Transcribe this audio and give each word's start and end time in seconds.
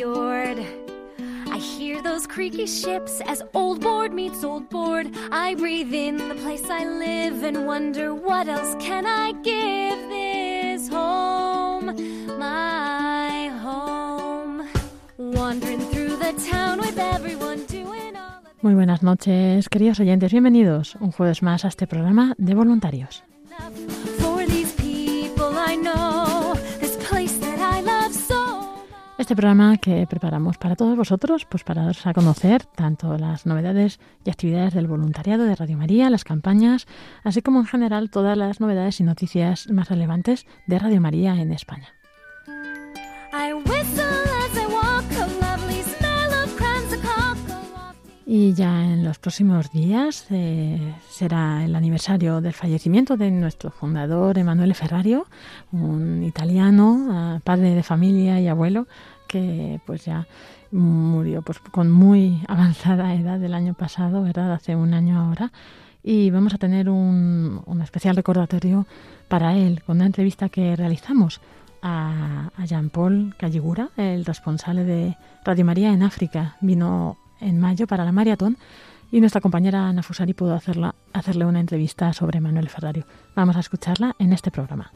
Fjord. 0.00 0.58
I 1.56 1.58
hear 1.58 2.00
those 2.02 2.26
creaky 2.26 2.66
ships 2.66 3.20
as 3.26 3.42
old 3.52 3.82
board 3.82 4.14
meets 4.14 4.42
old 4.42 4.70
board. 4.70 5.06
I 5.30 5.54
breathe 5.56 5.92
in 5.92 6.16
the 6.16 6.36
place 6.36 6.64
I 6.70 6.84
live 6.86 7.42
and 7.44 7.66
wonder 7.66 8.14
what 8.14 8.48
else 8.48 8.74
can 8.80 9.04
I 9.04 9.32
give 9.42 9.98
this 10.08 10.88
home, 10.88 11.86
my 12.38 13.48
home. 13.62 14.66
Wandering 15.18 15.80
through 15.90 16.16
the 16.16 16.32
town 16.50 16.78
with 16.78 16.98
everyone 16.98 17.66
doing 17.66 18.16
all 18.16 18.40
Muy 18.62 18.74
buenas 18.74 19.02
noches, 19.02 19.68
queridos 19.68 20.00
oyentes. 20.00 20.32
Bienvenidos 20.32 20.94
un 21.00 21.12
jueves 21.12 21.42
más 21.42 21.66
a 21.66 21.68
este 21.68 21.86
programa 21.86 22.34
de 22.38 22.54
voluntarios. 22.54 23.22
Este 29.20 29.36
programa 29.36 29.76
que 29.76 30.06
preparamos 30.08 30.56
para 30.56 30.76
todos 30.76 30.96
vosotros, 30.96 31.44
pues 31.44 31.62
para 31.62 31.82
daros 31.82 32.06
a 32.06 32.14
conocer 32.14 32.64
tanto 32.64 33.18
las 33.18 33.44
novedades 33.44 34.00
y 34.24 34.30
actividades 34.30 34.72
del 34.72 34.86
voluntariado 34.86 35.44
de 35.44 35.54
Radio 35.54 35.76
María, 35.76 36.08
las 36.08 36.24
campañas, 36.24 36.86
así 37.22 37.42
como 37.42 37.60
en 37.60 37.66
general 37.66 38.08
todas 38.08 38.34
las 38.38 38.60
novedades 38.60 38.98
y 38.98 39.04
noticias 39.04 39.68
más 39.70 39.90
relevantes 39.90 40.46
de 40.66 40.78
Radio 40.78 41.02
María 41.02 41.34
en 41.34 41.52
España. 41.52 41.88
Y 48.32 48.54
ya 48.54 48.84
en 48.84 49.02
los 49.02 49.18
próximos 49.18 49.72
días 49.72 50.26
eh, 50.30 50.94
será 51.10 51.64
el 51.64 51.74
aniversario 51.74 52.40
del 52.40 52.52
fallecimiento 52.52 53.16
de 53.16 53.28
nuestro 53.32 53.72
fundador 53.72 54.38
Emanuele 54.38 54.74
Ferrario, 54.74 55.26
un 55.72 56.22
italiano, 56.22 57.08
ah, 57.10 57.40
padre 57.42 57.74
de 57.74 57.82
familia 57.82 58.40
y 58.40 58.46
abuelo, 58.46 58.86
que 59.26 59.80
pues 59.84 60.04
ya 60.04 60.28
murió 60.70 61.42
pues 61.42 61.58
con 61.58 61.90
muy 61.90 62.40
avanzada 62.46 63.16
edad 63.16 63.42
el 63.42 63.52
año 63.52 63.74
pasado, 63.74 64.22
¿verdad? 64.22 64.52
Hace 64.52 64.76
un 64.76 64.94
año 64.94 65.18
ahora. 65.18 65.50
Y 66.04 66.30
vamos 66.30 66.54
a 66.54 66.58
tener 66.58 66.88
un, 66.88 67.62
un 67.66 67.82
especial 67.82 68.14
recordatorio 68.14 68.86
para 69.26 69.56
él, 69.56 69.82
con 69.82 69.96
una 69.96 70.06
entrevista 70.06 70.48
que 70.48 70.76
realizamos 70.76 71.40
a, 71.82 72.50
a 72.56 72.64
Jean-Paul 72.64 73.34
Calligura, 73.36 73.90
el 73.96 74.24
responsable 74.24 74.84
de 74.84 75.16
Radio 75.44 75.64
María 75.64 75.92
en 75.92 76.04
África. 76.04 76.54
Vino 76.60 77.16
en 77.40 77.58
mayo 77.58 77.86
para 77.86 78.04
la 78.04 78.12
maratón 78.12 78.56
y 79.10 79.20
nuestra 79.20 79.40
compañera 79.40 79.88
Ana 79.88 80.02
Fusari 80.02 80.34
pudo 80.34 80.54
hacerla, 80.54 80.94
hacerle 81.12 81.44
una 81.44 81.60
entrevista 81.60 82.12
sobre 82.12 82.40
Manuel 82.40 82.68
Ferrario. 82.68 83.04
Vamos 83.34 83.56
a 83.56 83.60
escucharla 83.60 84.14
en 84.18 84.32
este 84.32 84.50
programa. 84.50 84.92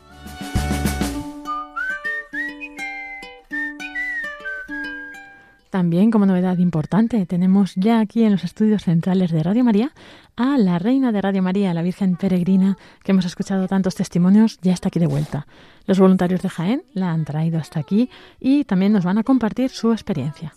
También, 5.74 6.12
como 6.12 6.24
novedad 6.24 6.58
importante, 6.58 7.26
tenemos 7.26 7.74
ya 7.74 7.98
aquí 7.98 8.22
en 8.22 8.30
los 8.30 8.44
estudios 8.44 8.84
centrales 8.84 9.32
de 9.32 9.42
Radio 9.42 9.64
María 9.64 9.90
a 10.36 10.56
la 10.56 10.78
reina 10.78 11.10
de 11.10 11.20
Radio 11.20 11.42
María, 11.42 11.74
la 11.74 11.82
Virgen 11.82 12.14
Peregrina, 12.14 12.78
que 13.02 13.10
hemos 13.10 13.24
escuchado 13.24 13.66
tantos 13.66 13.96
testimonios, 13.96 14.60
ya 14.62 14.72
está 14.72 14.86
aquí 14.86 15.00
de 15.00 15.08
vuelta. 15.08 15.48
Los 15.86 15.98
voluntarios 15.98 16.42
de 16.42 16.48
Jaén 16.48 16.84
la 16.92 17.10
han 17.10 17.24
traído 17.24 17.58
hasta 17.58 17.80
aquí 17.80 18.08
y 18.38 18.62
también 18.62 18.92
nos 18.92 19.04
van 19.04 19.18
a 19.18 19.24
compartir 19.24 19.70
su 19.70 19.90
experiencia. 19.90 20.54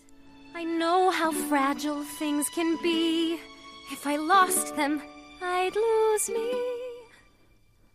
I 0.58 0.66
know 0.66 1.12
how 1.12 1.32
fragile 1.32 2.04
things 2.18 2.50
can 2.50 2.78
be. 2.82 3.38
If 3.92 4.08
I 4.08 4.18
lost 4.18 4.76
them, 4.76 5.00
I'd 5.40 5.76
lose 5.76 6.32
me. 6.32 6.50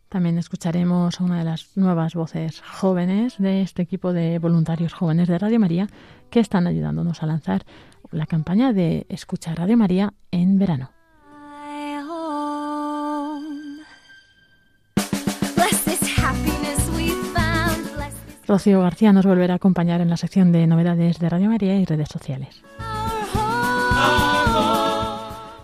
También 0.09 0.39
escucharemos 0.39 1.21
a 1.21 1.25
una 1.25 1.41
de 1.41 1.45
las 1.45 1.77
nuevas 1.77 2.15
voces 2.15 2.61
jóvenes 2.61 3.39
de 3.39 3.63
este 3.63 3.83
equipo 3.83 4.13
de 4.13 4.39
voluntarios 4.39 4.93
jóvenes 4.93 5.27
de 5.27 5.39
Radio 5.41 5.59
María 5.59 5.89
que 6.31 6.39
están 6.39 6.69
ayudándonos 6.69 7.25
a 7.25 7.27
lanzar 7.27 7.65
la 8.13 8.27
campaña 8.27 8.73
de 8.73 9.07
Escuchar 9.09 9.59
Radio 9.59 9.77
María 9.77 10.15
en 10.31 10.61
verano. 10.61 11.02
Rocío 18.47 18.81
García 18.81 19.13
nos 19.13 19.27
volverá 19.27 19.55
a 19.55 19.57
acompañar 19.57 20.01
en 20.01 20.11
la 20.11 20.17
sección 20.17 20.53
de 20.53 20.67
novedades 20.67 21.19
de 21.19 21.29
Radio 21.29 21.49
María 21.49 21.77
y 21.77 21.85
redes 21.85 22.09
sociales. 22.09 22.63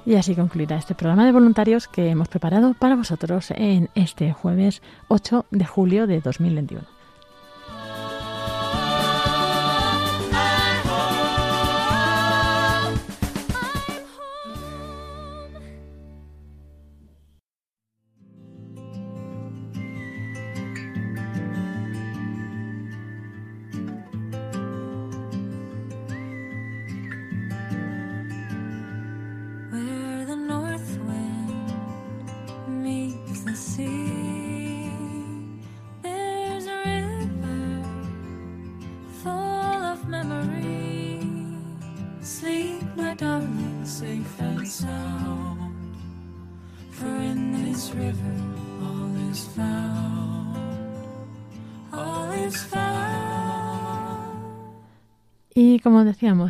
Y 0.07 0.15
así 0.15 0.35
concluirá 0.35 0.77
este 0.77 0.95
programa 0.95 1.27
de 1.27 1.33
voluntarios 1.33 1.87
que 1.87 2.09
hemos 2.09 2.29
preparado 2.29 2.73
para 2.73 2.97
vosotros 2.97 3.51
en 3.51 3.91
este 3.95 4.33
jueves 4.33 4.81
8 5.09 5.45
de 5.51 5.67
julio 5.67 6.07
de 6.07 6.21
2021. 6.21 6.98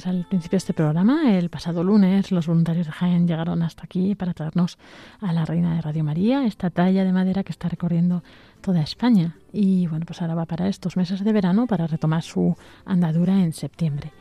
Al 0.06 0.26
principio 0.28 0.56
de 0.56 0.58
este 0.58 0.74
programa, 0.74 1.36
el 1.36 1.48
pasado 1.48 1.82
lunes 1.82 2.30
los 2.30 2.46
voluntarios 2.46 2.86
de 2.86 2.92
Jaén 2.92 3.26
llegaron 3.26 3.62
hasta 3.62 3.84
aquí 3.84 4.14
para 4.14 4.34
traernos 4.34 4.78
a 5.20 5.32
la 5.32 5.44
Reina 5.44 5.74
de 5.74 5.82
Radio 5.82 6.04
María, 6.04 6.46
esta 6.46 6.70
talla 6.70 7.04
de 7.04 7.12
madera 7.12 7.42
que 7.42 7.52
está 7.52 7.68
recorriendo 7.68 8.22
toda 8.60 8.82
España. 8.82 9.36
Y 9.52 9.86
bueno, 9.86 10.06
pues 10.06 10.20
ahora 10.20 10.34
va 10.34 10.46
para 10.46 10.68
estos 10.68 10.96
meses 10.96 11.24
de 11.24 11.32
verano 11.32 11.66
para 11.66 11.86
retomar 11.86 12.22
su 12.22 12.56
andadura 12.84 13.42
en 13.42 13.52
septiembre. 13.52 14.12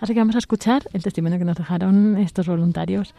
Así 0.00 0.14
que 0.14 0.20
vamos 0.20 0.36
a 0.36 0.38
escuchar 0.38 0.84
el 0.92 1.02
testimonio 1.02 1.38
que 1.38 1.44
nos 1.44 1.56
dejaron 1.56 2.16
estos 2.18 2.46
voluntarios 2.46 3.14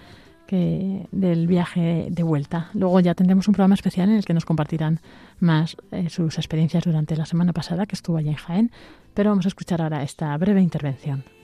que, 0.45 1.07
del 1.11 1.47
viaje 1.47 2.07
de 2.09 2.23
vuelta. 2.23 2.69
Luego 2.73 2.99
ya 2.99 3.15
tendremos 3.15 3.47
un 3.47 3.53
programa 3.53 3.75
especial 3.75 4.09
en 4.09 4.15
el 4.15 4.25
que 4.25 4.33
nos 4.33 4.45
compartirán 4.45 4.99
más 5.39 5.75
eh, 5.91 6.09
sus 6.09 6.37
experiencias 6.37 6.83
durante 6.83 7.15
la 7.15 7.25
semana 7.25 7.53
pasada 7.53 7.85
que 7.85 7.95
estuvo 7.95 8.17
allí 8.17 8.29
en 8.29 8.35
Jaén. 8.35 8.71
Pero 9.13 9.31
vamos 9.31 9.45
a 9.45 9.49
escuchar 9.49 9.81
ahora 9.81 10.03
esta 10.03 10.37
breve 10.37 10.61
intervención. 10.61 11.34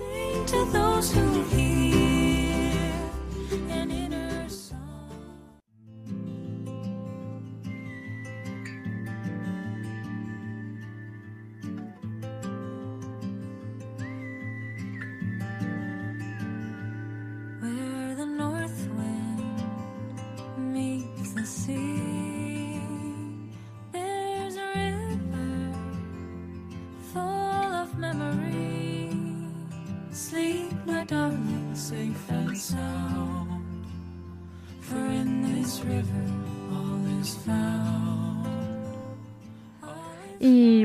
To 0.00 0.64
those 0.72 1.12
who 1.12 1.42
hear 1.44 1.59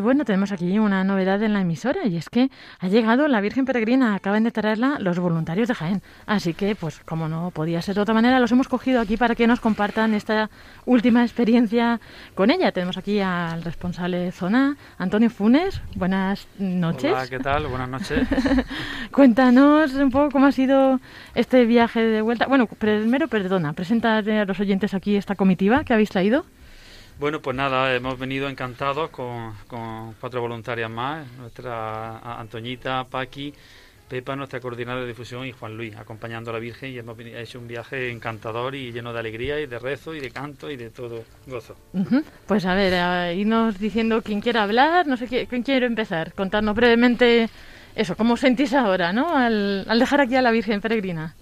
bueno, 0.05 0.23
tenemos 0.23 0.51
aquí 0.51 0.79
una 0.79 1.03
novedad 1.03 1.41
en 1.43 1.53
la 1.53 1.61
emisora 1.61 2.05
y 2.05 2.15
es 2.15 2.29
que 2.29 2.49
ha 2.79 2.87
llegado 2.87 3.27
la 3.27 3.41
Virgen 3.41 3.65
Peregrina, 3.65 4.15
acaban 4.15 4.43
de 4.43 4.51
traerla 4.51 4.97
los 4.99 5.19
voluntarios 5.19 5.67
de 5.67 5.73
Jaén. 5.73 6.01
Así 6.27 6.53
que, 6.53 6.75
pues 6.75 7.01
como 7.05 7.27
no 7.27 7.51
podía 7.51 7.81
ser 7.81 7.95
de 7.95 8.01
otra 8.01 8.13
manera, 8.13 8.39
los 8.39 8.51
hemos 8.51 8.67
cogido 8.67 9.01
aquí 9.01 9.17
para 9.17 9.35
que 9.35 9.47
nos 9.47 9.59
compartan 9.59 10.13
esta 10.13 10.49
última 10.85 11.23
experiencia 11.23 11.99
con 12.35 12.51
ella. 12.51 12.71
Tenemos 12.71 12.97
aquí 12.97 13.19
al 13.19 13.63
responsable 13.63 14.17
de 14.19 14.31
zona, 14.31 14.77
Antonio 14.97 15.29
Funes. 15.29 15.81
Buenas 15.95 16.47
noches. 16.59 17.11
Hola, 17.11 17.27
¿qué 17.27 17.39
tal? 17.39 17.67
Buenas 17.67 17.89
noches. 17.89 18.27
Cuéntanos 19.11 19.93
un 19.95 20.11
poco 20.11 20.29
cómo 20.29 20.45
ha 20.45 20.51
sido 20.51 20.99
este 21.33 21.65
viaje 21.65 22.01
de 22.01 22.21
vuelta. 22.21 22.45
Bueno, 22.45 22.67
primero, 22.67 23.27
perdona, 23.27 23.73
presenta 23.73 24.19
a 24.19 24.21
los 24.21 24.59
oyentes 24.59 24.93
aquí 24.93 25.15
esta 25.15 25.33
comitiva 25.35 25.83
que 25.83 25.93
habéis 25.93 26.09
traído. 26.11 26.45
Bueno, 27.17 27.41
pues 27.41 27.55
nada, 27.55 27.95
hemos 27.95 28.19
venido 28.19 28.49
encantados 28.49 29.09
con, 29.09 29.53
con 29.67 30.13
cuatro 30.19 30.41
voluntarias 30.41 30.91
más, 30.91 31.25
nuestra 31.39 32.17
Antoñita, 32.39 33.05
Paqui, 33.05 33.53
Pepa, 34.09 34.35
nuestra 34.35 34.59
coordinadora 34.59 35.03
de 35.03 35.07
difusión, 35.07 35.45
y 35.45 35.53
Juan 35.53 35.77
Luis, 35.77 35.95
acompañando 35.95 36.51
a 36.51 36.53
la 36.53 36.59
Virgen 36.59 36.91
y 36.91 36.97
hemos 36.97 37.17
hecho 37.17 37.57
un 37.57 37.69
viaje 37.69 38.11
encantador 38.11 38.75
y 38.75 38.91
lleno 38.91 39.13
de 39.13 39.19
alegría 39.19 39.59
y 39.61 39.65
de 39.65 39.79
rezo 39.79 40.13
y 40.13 40.19
de 40.19 40.29
canto 40.29 40.69
y 40.69 40.75
de 40.75 40.89
todo 40.89 41.23
gozo. 41.47 41.77
Pues 42.45 42.65
a 42.65 42.75
ver, 42.75 43.35
irnos 43.35 43.79
diciendo 43.79 44.21
quién 44.21 44.41
quiera 44.41 44.63
hablar, 44.63 45.07
no 45.07 45.15
sé 45.15 45.27
quién 45.27 45.63
quiere 45.63 45.85
empezar, 45.85 46.33
contarnos 46.33 46.75
brevemente 46.75 47.49
eso, 47.95 48.17
cómo 48.17 48.35
sentís 48.35 48.73
ahora, 48.73 49.13
¿no? 49.13 49.35
Al, 49.35 49.85
al 49.87 49.99
dejar 49.99 50.19
aquí 50.19 50.35
a 50.35 50.41
la 50.41 50.51
Virgen 50.51 50.81
peregrina. 50.81 51.33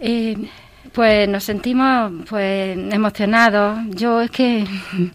Eh, 0.00 0.36
pues 0.92 1.28
nos 1.28 1.44
sentimos 1.44 2.12
pues 2.28 2.76
emocionados. 2.92 3.78
Yo 3.90 4.20
es 4.20 4.30
que 4.30 4.66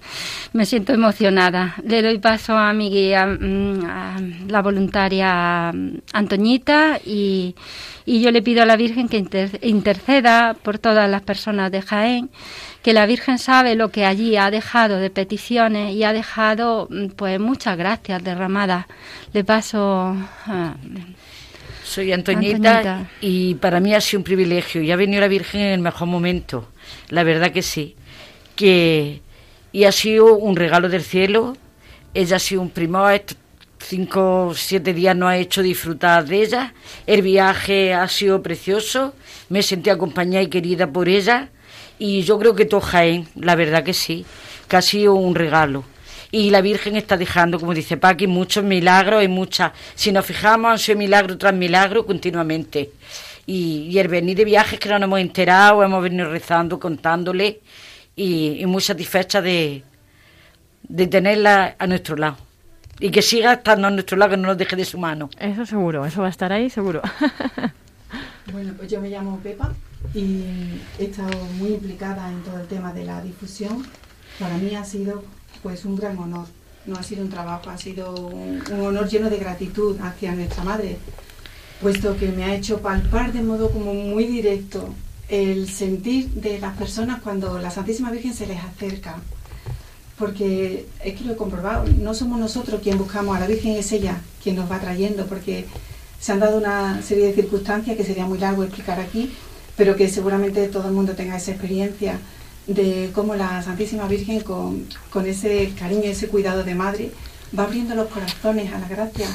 me 0.53 0.65
siento 0.65 0.93
emocionada. 0.93 1.75
Le 1.83 2.01
doy 2.01 2.17
paso 2.19 2.57
a 2.57 2.73
mi 2.73 2.89
guía, 2.89 3.25
mm, 3.25 4.49
la 4.49 4.61
voluntaria 4.61 5.69
Antoñita 6.13 6.99
y, 7.05 7.55
y 8.05 8.21
yo 8.21 8.31
le 8.31 8.41
pido 8.41 8.63
a 8.63 8.65
la 8.65 8.77
Virgen 8.77 9.09
que 9.09 9.25
interceda 9.61 10.55
por 10.61 10.79
todas 10.79 11.09
las 11.09 11.21
personas 11.21 11.71
de 11.71 11.81
Jaén, 11.81 12.29
que 12.81 12.93
la 12.93 13.05
Virgen 13.05 13.37
sabe 13.37 13.75
lo 13.75 13.89
que 13.89 14.05
allí 14.05 14.37
ha 14.37 14.49
dejado 14.49 14.97
de 14.97 15.09
peticiones 15.09 15.93
y 15.93 16.03
ha 16.03 16.13
dejado 16.13 16.87
mm, 16.89 17.07
pues 17.09 17.39
muchas 17.39 17.77
gracias 17.77 18.23
derramadas. 18.23 18.85
Le 19.33 19.43
paso 19.43 20.15
soy 21.87 22.11
Antoñita, 22.11 23.09
y 23.21 23.55
para 23.55 23.79
mí 23.79 23.95
ha 23.95 24.01
sido 24.01 24.19
un 24.19 24.23
privilegio. 24.23 24.81
Y 24.81 24.91
ha 24.91 24.95
venido 24.95 25.21
la 25.21 25.27
Virgen 25.27 25.61
en 25.61 25.73
el 25.73 25.79
mejor 25.79 26.07
momento, 26.07 26.67
la 27.09 27.23
verdad 27.23 27.51
que 27.51 27.61
sí, 27.61 27.95
que 28.55 29.21
y 29.71 29.83
ha 29.85 29.91
sido 29.91 30.35
un 30.35 30.55
regalo 30.55 30.89
del 30.89 31.03
cielo, 31.03 31.55
ella 32.13 32.37
ha 32.37 32.39
sido 32.39 32.61
un 32.61 32.69
primor, 32.69 33.21
cinco 33.79 34.47
o 34.47 34.53
siete 34.53 34.93
días 34.93 35.15
nos 35.15 35.29
ha 35.29 35.37
hecho 35.37 35.61
disfrutar 35.61 36.25
de 36.25 36.41
ella, 36.41 36.73
el 37.05 37.21
viaje 37.21 37.93
ha 37.93 38.07
sido 38.07 38.41
precioso, 38.41 39.13
me 39.49 39.61
sentí 39.61 39.89
acompañada 39.89 40.43
y 40.43 40.47
querida 40.47 40.87
por 40.87 41.07
ella. 41.07 41.49
Y 41.99 42.21
yo 42.21 42.37
creo 42.37 42.53
que 42.55 42.65
todo 42.65 42.81
Jaén, 42.81 43.27
la 43.35 43.55
verdad 43.55 43.83
que 43.83 43.93
sí, 43.93 44.25
que 44.67 44.77
ha 44.77 44.81
sido 44.81 45.15
un 45.15 45.33
regalo 45.33 45.83
y 46.31 46.49
la 46.49 46.61
Virgen 46.61 46.95
está 46.95 47.15
dejando, 47.15 47.59
como 47.59 47.73
dice 47.73 47.97
Paqui, 47.97 48.27
muchos 48.27 48.63
milagros 48.63 49.23
y 49.23 49.27
muchas. 49.27 49.71
Si 49.95 50.11
nos 50.11 50.25
fijamos, 50.25 50.71
han 50.71 50.79
sido 50.79 50.97
milagro 50.97 51.37
tras 51.37 51.53
milagro 51.53 52.05
continuamente. 52.05 52.91
Y, 53.45 53.97
el 53.97 54.09
venir 54.09 54.35
de 54.35 54.43
viajes 54.43 54.77
que 54.79 54.89
no 54.89 54.99
nos 54.99 55.07
hemos 55.07 55.19
enterado, 55.21 55.81
hemos 55.81 56.03
venido 56.03 56.29
rezando, 56.29 56.79
contándole 56.79 57.61
y, 58.15 58.65
muy 58.65 58.81
satisfecha 58.81 59.41
de, 59.41 59.83
de 60.83 61.07
tenerla 61.07 61.75
a 61.79 61.87
nuestro 61.87 62.17
lado. 62.17 62.37
Y 62.99 63.09
que 63.09 63.21
siga 63.21 63.53
estando 63.53 63.87
a 63.87 63.91
nuestro 63.91 64.17
lado, 64.17 64.31
que 64.31 64.37
no 64.37 64.49
nos 64.49 64.57
deje 64.57 64.75
de 64.75 64.83
su 64.83 64.97
mano. 64.97 65.29
Eso 65.39 65.65
seguro, 65.65 66.05
eso 66.05 66.21
va 66.21 66.27
a 66.27 66.31
estar 66.31 66.51
ahí 66.51 66.69
seguro. 66.69 67.01
bueno, 68.51 68.73
pues 68.75 68.91
yo 68.91 68.99
me 68.99 69.09
llamo 69.09 69.39
Pepa 69.39 69.71
y 70.13 70.43
he 70.99 71.05
estado 71.05 71.37
muy 71.53 71.69
implicada 71.69 72.29
en 72.29 72.41
todo 72.43 72.59
el 72.59 72.67
tema 72.67 72.91
de 72.91 73.05
la 73.05 73.21
difusión. 73.21 73.85
Para 74.39 74.57
mí 74.57 74.75
ha 74.75 74.83
sido 74.83 75.23
pues 75.67 75.83
un 75.83 75.97
gran 75.97 76.17
honor. 76.17 76.45
No 76.85 76.95
ha 76.97 77.03
sido 77.03 77.21
un 77.25 77.29
trabajo, 77.29 77.69
ha 77.69 77.77
sido 77.77 78.15
un, 78.15 78.61
honor 78.71 79.09
lleno 79.09 79.29
de 79.29 79.35
gratitud 79.35 79.97
hacia 79.99 80.33
nuestra 80.33 80.63
madre, 80.63 80.97
puesto 81.81 82.15
que 82.15 82.29
me 82.29 82.45
ha 82.45 82.55
hecho 82.55 82.79
palpar 82.79 83.33
de 83.33 83.41
modo 83.41 83.69
como 83.69 83.93
muy 83.93 84.25
directo 84.27 84.95
el 85.27 85.67
sentir 85.67 86.29
de 86.29 86.57
las 86.61 86.77
personas 86.77 87.21
cuando 87.21 87.59
la 87.59 87.69
Santísima 87.69 88.11
Virgen 88.11 88.33
se 88.33 88.47
les 88.47 88.63
acerca. 88.63 89.17
Porque 90.17 90.85
es 91.03 91.15
que 91.15 91.25
lo 91.25 91.33
he 91.33 91.35
comprobado, 91.35 91.83
no 91.99 92.13
somos 92.13 92.39
nosotros 92.39 92.79
quien 92.81 92.97
buscamos 92.97 93.35
a 93.35 93.41
la 93.41 93.47
Virgen, 93.47 93.75
es 93.75 93.91
ella 93.91 94.21
quien 94.41 94.55
nos 94.55 94.71
va 94.71 94.79
trayendo, 94.79 95.25
porque 95.25 95.65
se 96.17 96.31
han 96.31 96.39
dado 96.39 96.57
una 96.57 97.01
serie 97.01 97.25
de 97.25 97.33
circunstancias 97.33 97.97
que 97.97 98.05
sería 98.05 98.25
muy 98.25 98.37
largo 98.37 98.63
explicar 98.63 99.01
aquí, 99.01 99.33
pero 99.75 99.97
que 99.97 100.07
seguramente 100.07 100.69
todo 100.69 100.87
el 100.87 100.93
mundo 100.93 101.11
tenga 101.11 101.35
esa 101.35 101.51
experiencia 101.51 102.21
de 102.67 103.11
cómo 103.13 103.35
la 103.35 103.61
Santísima 103.61 104.07
Virgen 104.07 104.41
con, 104.41 104.85
ese 105.25 105.73
cariño 105.77 106.03
ese 106.03 106.27
cuidado 106.27 106.63
de 106.63 106.75
madre 106.75 107.11
va 107.57 107.63
abriendo 107.63 107.95
los 107.95 108.07
corazones 108.07 108.71
a 108.73 108.79
la 108.79 108.87
gracia. 108.87 109.27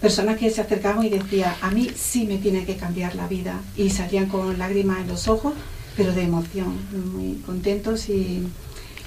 Personas 0.00 0.38
que 0.38 0.48
se 0.50 0.60
acercaban 0.60 1.04
y 1.04 1.10
decían, 1.10 1.54
a 1.60 1.70
mí 1.72 1.90
sí 1.96 2.24
me 2.24 2.38
tiene 2.38 2.64
que 2.64 2.76
cambiar 2.76 3.16
la 3.16 3.26
vida. 3.26 3.60
Y 3.76 3.90
salían 3.90 4.26
con 4.26 4.56
lágrimas 4.56 5.00
en 5.00 5.08
los 5.08 5.26
ojos, 5.26 5.54
pero 5.96 6.12
de 6.12 6.22
emoción, 6.22 6.78
muy 7.12 7.34
contentos. 7.44 8.08
Y, 8.08 8.46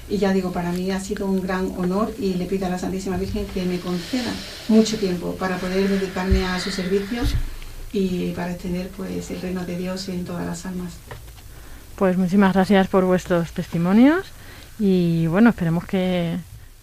y 0.09 0.17
ya 0.17 0.33
digo, 0.33 0.51
para 0.51 0.73
mí 0.73 0.91
ha 0.91 0.99
sido 0.99 1.25
un 1.27 1.41
gran 1.41 1.73
honor 1.77 2.13
y 2.19 2.33
le 2.33 2.45
pido 2.45 2.65
a 2.65 2.69
la 2.69 2.77
Santísima 2.77 3.15
Virgen 3.15 3.45
que 3.53 3.63
me 3.63 3.79
conceda 3.79 4.33
mucho 4.67 4.97
tiempo 4.97 5.33
para 5.35 5.57
poder 5.57 5.87
dedicarme 5.87 6.43
a 6.43 6.59
sus 6.59 6.73
servicios 6.73 7.35
y 7.93 8.31
para 8.31 8.51
extender 8.51 8.89
pues, 8.89 9.31
el 9.31 9.41
reino 9.41 9.65
de 9.65 9.77
Dios 9.77 10.09
en 10.09 10.25
todas 10.25 10.45
las 10.45 10.65
almas. 10.65 10.91
Pues 12.01 12.17
muchísimas 12.17 12.53
gracias 12.55 12.87
por 12.87 13.05
vuestros 13.05 13.51
testimonios 13.51 14.25
y 14.79 15.27
bueno, 15.27 15.51
esperemos 15.51 15.85
que, 15.85 16.35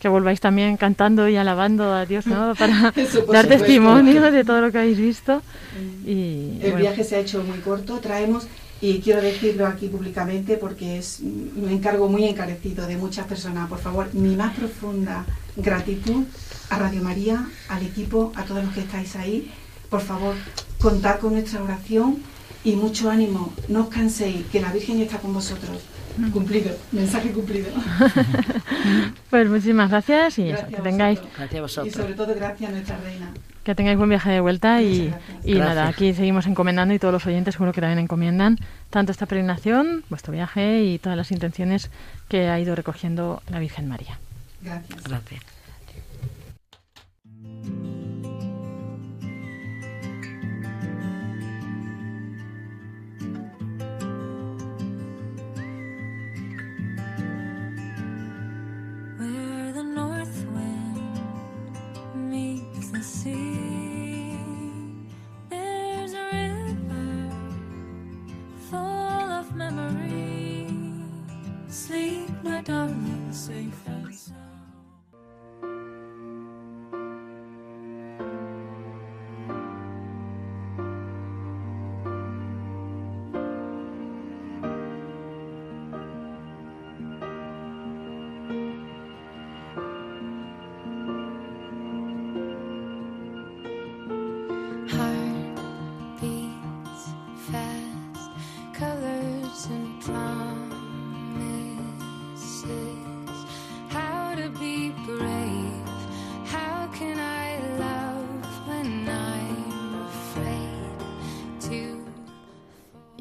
volváis 0.04 0.38
también 0.38 0.76
cantando 0.76 1.28
y 1.28 1.34
alabando 1.34 1.92
a 1.92 2.06
Dios, 2.06 2.28
¿no? 2.28 2.54
Para 2.58 2.94
dar 3.32 3.48
testimonio 3.48 4.30
de 4.30 4.44
todo 4.44 4.60
lo 4.60 4.70
que 4.70 4.78
habéis 4.78 4.98
visto. 4.98 5.42
Y, 6.06 6.60
el 6.62 6.74
viaje 6.74 7.02
se 7.02 7.16
ha 7.16 7.18
hecho 7.18 7.42
muy 7.42 7.58
corto, 7.58 7.98
traemos, 7.98 8.46
y 8.80 9.00
quiero 9.00 9.20
decirlo 9.20 9.66
aquí 9.66 9.88
públicamente 9.88 10.56
porque 10.56 10.98
es 10.98 11.18
un 11.18 11.68
encargo 11.68 12.08
muy 12.08 12.24
encarecido 12.24 12.86
de 12.86 12.96
muchas 12.96 13.26
personas, 13.26 13.68
por 13.68 13.80
favor, 13.80 14.14
mi 14.14 14.36
más 14.36 14.54
profunda 14.54 15.24
gratitud 15.56 16.26
a 16.70 16.78
Radio 16.78 17.02
María, 17.02 17.44
al 17.68 17.84
equipo, 17.84 18.30
a 18.36 18.44
todos 18.44 18.62
los 18.62 18.72
que 18.72 18.82
estáis 18.82 19.16
ahí. 19.16 19.52
Por 19.90 20.00
favor, 20.00 20.36
contar 20.78 21.18
con 21.18 21.32
nuestra 21.32 21.60
oración 21.60 22.22
y 22.64 22.76
mucho 22.76 23.10
ánimo, 23.10 23.52
no 23.68 23.82
os 23.82 23.88
canséis, 23.88 24.46
que 24.50 24.60
la 24.60 24.72
Virgen 24.72 25.00
está 25.00 25.18
con 25.18 25.32
vosotros. 25.32 25.78
Mm. 26.16 26.30
Cumplido, 26.30 26.76
mensaje 26.90 27.30
cumplido. 27.30 27.68
pues 29.30 29.48
muchísimas 29.48 29.90
gracias 29.90 30.38
y 30.38 30.52
que 30.52 30.80
tengáis. 30.82 31.20
Gracias 31.36 31.58
a 31.58 31.60
vosotros. 31.60 31.94
Y 31.94 31.96
sobre 31.96 32.14
todo 32.14 32.34
gracias 32.34 32.70
a 32.70 32.72
nuestra 32.72 32.98
reina. 32.98 33.32
Que 33.62 33.74
tengáis 33.74 33.98
buen 33.98 34.08
viaje 34.08 34.30
de 34.30 34.40
vuelta 34.40 34.82
y, 34.82 35.14
y 35.44 35.54
nada, 35.54 35.86
aquí 35.88 36.14
seguimos 36.14 36.46
encomendando 36.46 36.94
y 36.94 36.98
todos 36.98 37.12
los 37.12 37.26
oyentes 37.26 37.54
seguro 37.54 37.72
que 37.72 37.80
también 37.80 37.98
encomiendan 37.98 38.58
tanto 38.90 39.12
esta 39.12 39.26
peregrinación, 39.26 40.04
vuestro 40.08 40.32
viaje 40.32 40.82
y 40.82 40.98
todas 40.98 41.16
las 41.16 41.30
intenciones 41.30 41.90
que 42.28 42.48
ha 42.48 42.58
ido 42.58 42.74
recogiendo 42.74 43.42
la 43.50 43.58
Virgen 43.58 43.86
María. 43.86 44.18
Gracias. 44.62 45.04
Gracias. 45.04 45.57
There's 65.50 66.12
a 66.14 66.24
river 66.32 67.30
full 68.70 69.32
of 69.40 69.54
memory. 69.54 70.66
Sleep, 71.68 72.30
my 72.42 72.60
darling, 72.62 73.32
safe 73.32 73.86
and 73.86 74.14
sound. 74.14 74.47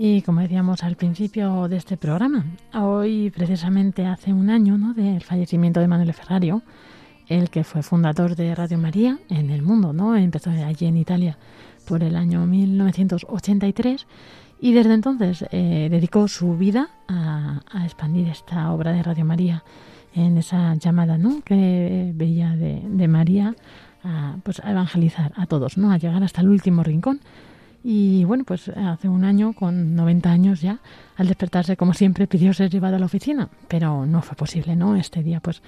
Y 0.09 0.21
como 0.21 0.39
decíamos 0.39 0.83
al 0.83 0.95
principio 0.95 1.67
de 1.67 1.75
este 1.75 1.97
programa, 1.97 2.45
hoy 2.73 3.29
precisamente 3.29 4.05
hace 4.05 4.31
un 4.31 4.49
año 4.49 4.77
¿no? 4.77 4.93
del 4.93 5.21
fallecimiento 5.21 5.81
de 5.81 5.89
Manuel 5.89 6.13
Ferrario, 6.13 6.61
el 7.27 7.49
que 7.49 7.65
fue 7.65 7.83
fundador 7.83 8.37
de 8.37 8.55
Radio 8.55 8.77
María 8.77 9.19
en 9.27 9.49
el 9.49 9.63
mundo, 9.63 9.91
¿no? 9.91 10.15
Empezó 10.15 10.49
allí 10.49 10.85
en 10.85 10.95
Italia 10.95 11.37
por 11.85 12.03
el 12.03 12.15
año 12.15 12.45
1983 12.45 14.07
y 14.61 14.71
desde 14.71 14.93
entonces 14.93 15.43
eh, 15.51 15.89
dedicó 15.91 16.29
su 16.29 16.55
vida 16.55 16.87
a, 17.09 17.63
expandir 17.83 18.29
esta 18.29 18.71
obra 18.71 18.93
de 18.93 19.03
Radio 19.03 19.25
María 19.25 19.65
en 20.15 20.37
esa 20.37 20.73
llamada 20.75 21.17
¿no? 21.17 21.41
que 21.43 22.13
veía 22.15 22.55
de, 22.55 22.81
de 22.81 23.07
María 23.09 23.55
a, 24.05 24.37
pues, 24.41 24.61
a 24.61 24.71
evangelizar 24.71 25.33
a 25.35 25.47
todos, 25.47 25.77
¿no? 25.77 25.91
a 25.91 25.97
llegar 25.97 26.23
hasta 26.23 26.39
el 26.39 26.47
último 26.47 26.81
rincón 26.81 27.19
y 27.83 28.23
bueno, 28.25 28.43
pues 28.43 28.69
hace 28.69 29.07
un 29.07 29.23
año, 29.23 29.53
con 29.53 29.95
90 29.95 30.29
años 30.29 30.61
ya, 30.61 30.79
al 31.15 31.27
despertarse, 31.27 31.77
como 31.77 31.93
siempre, 31.93 32.27
pidió 32.27 32.53
ser 32.53 32.69
llevado 32.69 32.95
a 32.95 32.99
la 32.99 33.05
oficina, 33.05 33.49
pero 33.67 34.05
no 34.05 34.21
fue 34.21 34.35
posible, 34.35 34.75
¿no? 34.75 34.95
Este 34.95 35.23
día, 35.23 35.39
pues, 35.39 35.61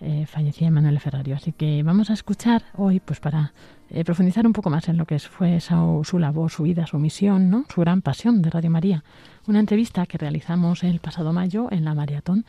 eh, 0.00 0.26
fallecía 0.26 0.70
Manuel 0.70 0.98
Ferrario. 0.98 1.36
Así 1.36 1.52
que 1.52 1.82
vamos 1.82 2.10
a 2.10 2.14
escuchar 2.14 2.64
hoy, 2.76 3.00
pues, 3.00 3.20
para 3.20 3.52
eh, 3.90 4.04
profundizar 4.04 4.46
un 4.46 4.52
poco 4.52 4.70
más 4.70 4.88
en 4.88 4.96
lo 4.96 5.04
que 5.04 5.18
fue 5.18 5.60
su, 5.60 6.02
su, 6.04 6.18
labor, 6.18 6.50
su 6.50 6.62
vida, 6.62 6.86
su 6.86 6.98
misión, 6.98 7.50
¿no? 7.50 7.66
Su 7.72 7.82
gran 7.82 8.02
pasión 8.02 8.42
de 8.42 8.50
Radio 8.50 8.70
María. 8.70 9.04
Una 9.46 9.60
entrevista 9.60 10.06
que 10.06 10.18
realizamos 10.18 10.82
el 10.84 11.00
pasado 11.00 11.32
mayo 11.32 11.68
en 11.70 11.84
la 11.84 11.94
maratón 11.94 12.44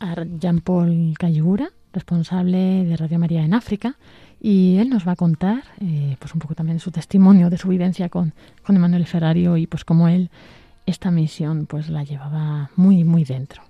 a 0.00 0.16
Jean-Paul 0.24 1.14
Cayugura, 1.18 1.70
responsable 1.92 2.84
de 2.84 2.96
Radio 2.96 3.18
María 3.18 3.42
en 3.42 3.54
África, 3.54 3.96
y 4.40 4.76
él 4.76 4.88
nos 4.88 5.06
va 5.06 5.12
a 5.12 5.16
contar 5.16 5.64
eh, 5.80 6.16
pues 6.18 6.34
un 6.34 6.40
poco 6.40 6.54
también 6.54 6.78
su 6.80 6.90
testimonio 6.90 7.50
de 7.50 7.58
su 7.58 7.68
vivencia 7.68 8.08
con, 8.08 8.34
con 8.64 8.76
Emanuel 8.76 9.06
Ferrario 9.06 9.56
y 9.56 9.66
pues 9.66 9.84
cómo 9.84 10.08
él 10.08 10.30
esta 10.86 11.10
misión 11.10 11.66
pues 11.66 11.88
la 11.88 12.04
llevaba 12.04 12.70
muy 12.76 13.04
muy 13.04 13.24
dentro. 13.24 13.62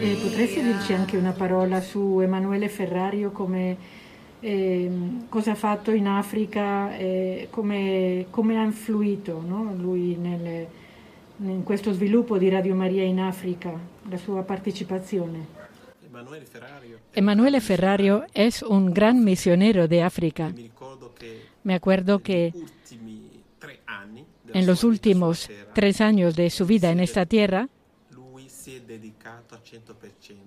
Eh, 0.00 0.16
potresti 0.22 0.62
dirci 0.62 0.94
anche 0.94 1.18
una 1.18 1.32
parola 1.32 1.82
su 1.82 2.18
Emanuele 2.20 2.70
Ferrario, 2.70 3.30
come, 3.30 3.76
eh, 4.40 4.90
cosa 5.28 5.50
ha 5.50 5.54
fatto 5.54 5.90
in 5.90 6.06
Africa, 6.06 6.96
e 6.96 7.48
come, 7.50 8.24
come, 8.30 8.56
ha 8.56 8.62
influito 8.64 9.42
no? 9.46 9.74
lui 9.76 10.16
nel, 10.16 10.66
in 11.40 11.62
questo 11.62 11.92
sviluppo 11.92 12.38
di 12.38 12.48
Radio 12.48 12.74
Maria 12.74 13.02
in 13.02 13.20
Africa, 13.20 13.78
la 14.08 14.16
sua 14.16 14.40
partecipazione? 14.40 15.60
Emanuele 17.12 17.60
Ferrario 17.60 18.24
es 18.32 18.62
un 18.62 18.92
gran 18.92 19.22
misionero 19.22 19.86
de 19.86 20.02
África. 20.02 20.50
Me 21.64 21.74
acuerdo 21.74 22.22
que 22.22 22.54
en 24.54 24.66
los 24.66 24.84
últimos 24.84 25.48
tres 25.74 26.00
años 26.00 26.36
de 26.36 26.50
su 26.50 26.66
vida 26.66 26.90
en 26.90 27.00
esta 27.00 27.26
tierra, 27.26 27.68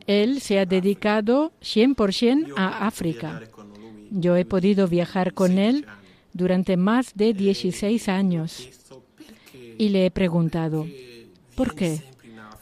él 0.08 0.42
se 0.42 0.60
ha 0.60 0.66
dedicado 0.66 1.52
100% 1.62 2.54
a 2.56 2.88
África. 2.88 3.42
Yo 4.12 4.36
he 4.38 4.46
podido 4.46 4.88
viajar 4.88 5.34
con 5.34 5.58
él 5.58 5.86
durante 6.34 6.78
más 6.78 7.14
de 7.16 7.34
16 7.34 8.08
años 8.10 8.70
y 9.78 9.90
le 9.90 10.06
he 10.06 10.12
preguntado, 10.12 10.86
¿por 11.56 11.76
qué? 11.76 12.02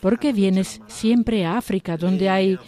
¿Por 0.01 0.19
qué 0.19 0.33
vienes 0.33 0.81
siempre 0.88 1.45
a 1.45 1.57
África 1.57 1.97
donde 1.97 2.29
hay 2.29 2.59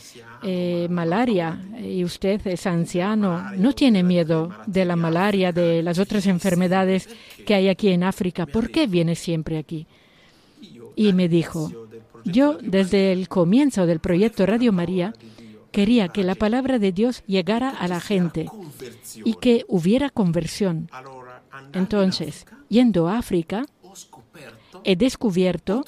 eh, 0.48 0.88
malaria 0.92 1.60
y 1.82 2.04
usted 2.04 2.46
es 2.46 2.68
anciano? 2.68 3.52
¿No 3.58 3.74
tiene 3.74 4.04
miedo 4.04 4.52
de 4.68 4.86
la 4.86 4.96
malaria, 4.96 5.52
de 5.52 5.82
las 5.82 5.98
otras 5.98 6.28
enfermedades 6.28 7.10
que 7.48 7.56
hay 7.56 7.68
aquí 7.68 7.90
en 7.90 8.04
África? 8.04 8.46
¿Por 8.46 8.70
qué 8.70 8.86
viene 8.86 9.16
siempre 9.16 9.58
aquí? 9.58 9.88
Y 10.96 11.14
me 11.14 11.28
dijo, 11.28 11.72
yo, 12.26 12.60
desde 12.62 13.12
el 13.12 13.28
comienzo 13.28 13.88
del 13.88 14.00
proyecto 14.00 14.46
Radio 14.46 14.72
María, 14.72 15.14
quería 15.72 16.10
que 16.10 16.24
la 16.24 16.36
palabra 16.36 16.78
de 16.78 16.92
Dios 16.92 17.24
llegara 17.26 17.70
a 17.72 17.88
la 17.88 18.00
gente 18.00 18.46
y 19.24 19.34
que 19.34 19.66
hubiera 19.68 20.12
conversión. 20.12 20.90
Entonces, 21.74 22.46
yendo 22.70 23.08
a 23.08 23.18
África, 23.18 23.66
he 24.84 24.96
descubierto, 24.96 25.84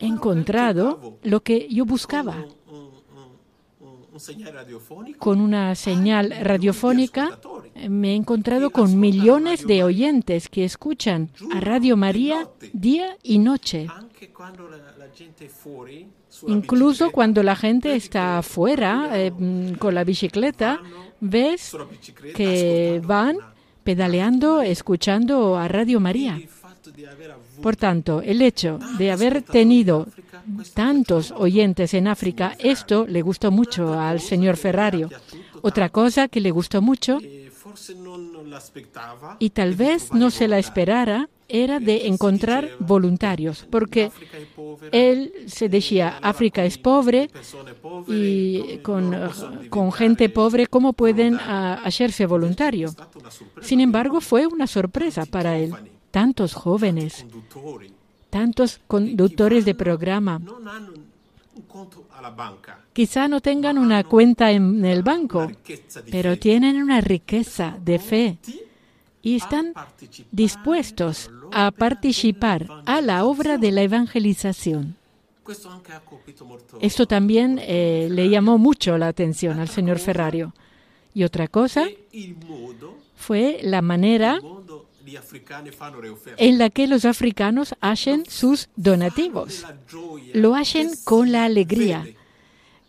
he 0.00 0.06
encontrado 0.06 1.18
lo 1.22 1.40
que 1.44 1.68
yo 1.68 1.84
buscaba. 1.84 2.44
Con 5.18 5.40
una 5.40 5.74
señal 5.74 6.34
radiofónica 6.40 7.38
me 7.88 8.12
he 8.12 8.14
encontrado 8.14 8.70
con 8.70 8.98
millones 9.00 9.66
de 9.66 9.82
oyentes 9.82 10.48
que 10.48 10.64
escuchan 10.64 11.30
a 11.52 11.60
Radio 11.60 11.96
María 11.96 12.48
día 12.72 13.16
y 13.22 13.38
noche. 13.38 13.88
Incluso 16.46 17.10
cuando 17.10 17.42
la 17.42 17.56
gente 17.56 17.94
está 17.94 18.38
afuera 18.38 19.10
eh, 19.14 19.32
con 19.78 19.94
la 19.94 20.04
bicicleta, 20.04 20.80
ves 21.20 21.76
que 22.34 23.00
van 23.04 23.38
pedaleando, 23.82 24.62
escuchando 24.62 25.56
a 25.56 25.68
Radio 25.68 26.00
María. 26.00 26.40
Por 27.62 27.76
tanto, 27.76 28.22
el 28.22 28.42
hecho 28.42 28.78
de 28.98 29.10
haber 29.10 29.42
tenido 29.42 30.06
tantos 30.74 31.32
oyentes 31.32 31.94
en 31.94 32.08
África, 32.08 32.56
esto 32.58 33.06
le 33.06 33.22
gustó 33.22 33.50
mucho 33.50 33.98
al 33.98 34.20
señor 34.20 34.56
Ferrario. 34.56 35.10
Otra 35.62 35.88
cosa 35.88 36.28
que 36.28 36.40
le 36.40 36.50
gustó 36.50 36.82
mucho, 36.82 37.18
y 39.38 39.50
tal 39.50 39.74
vez 39.74 40.12
no 40.12 40.30
se 40.30 40.48
la 40.48 40.58
esperara, 40.58 41.28
era 41.48 41.78
de 41.78 42.06
encontrar 42.06 42.70
voluntarios, 42.78 43.66
porque 43.70 44.10
él 44.92 45.32
se 45.46 45.68
decía, 45.68 46.18
África 46.22 46.64
es 46.64 46.78
pobre 46.78 47.30
y 48.08 48.78
con, 48.78 49.14
con 49.68 49.92
gente 49.92 50.28
pobre, 50.28 50.66
¿cómo 50.66 50.94
pueden 50.94 51.38
hacerse 51.38 52.26
voluntarios? 52.26 52.96
Sin 53.60 53.80
embargo, 53.80 54.20
fue 54.20 54.46
una 54.46 54.66
sorpresa 54.66 55.26
para 55.26 55.58
él. 55.58 55.74
Tantos 56.14 56.54
jóvenes, 56.54 57.26
tantos 58.30 58.80
conductores 58.86 59.64
de 59.64 59.74
programa, 59.74 60.40
quizá 62.92 63.26
no 63.26 63.40
tengan 63.40 63.78
una 63.78 64.04
cuenta 64.04 64.52
en 64.52 64.84
el 64.84 65.02
banco, 65.02 65.50
pero 66.12 66.38
tienen 66.38 66.80
una 66.80 67.00
riqueza 67.00 67.76
de 67.84 67.98
fe 67.98 68.38
y 69.22 69.34
están 69.34 69.74
dispuestos 70.30 71.32
a 71.50 71.72
participar 71.72 72.68
a 72.86 73.00
la 73.00 73.24
obra 73.24 73.58
de 73.58 73.72
la 73.72 73.82
evangelización. 73.82 74.94
Esto 76.80 77.06
también 77.08 77.58
eh, 77.60 78.06
le 78.08 78.28
llamó 78.28 78.56
mucho 78.56 78.96
la 78.98 79.08
atención 79.08 79.58
al 79.58 79.68
señor 79.68 79.98
Ferrario. 79.98 80.54
Y 81.12 81.24
otra 81.24 81.48
cosa 81.48 81.88
fue 83.16 83.58
la 83.62 83.82
manera 83.82 84.40
en 86.36 86.58
la 86.58 86.70
que 86.70 86.86
los 86.86 87.04
africanos 87.04 87.74
hacen 87.80 88.24
sus 88.28 88.68
donativos. 88.76 89.64
Lo 90.32 90.54
hacen 90.54 90.90
con 91.04 91.32
la 91.32 91.44
alegría, 91.44 92.06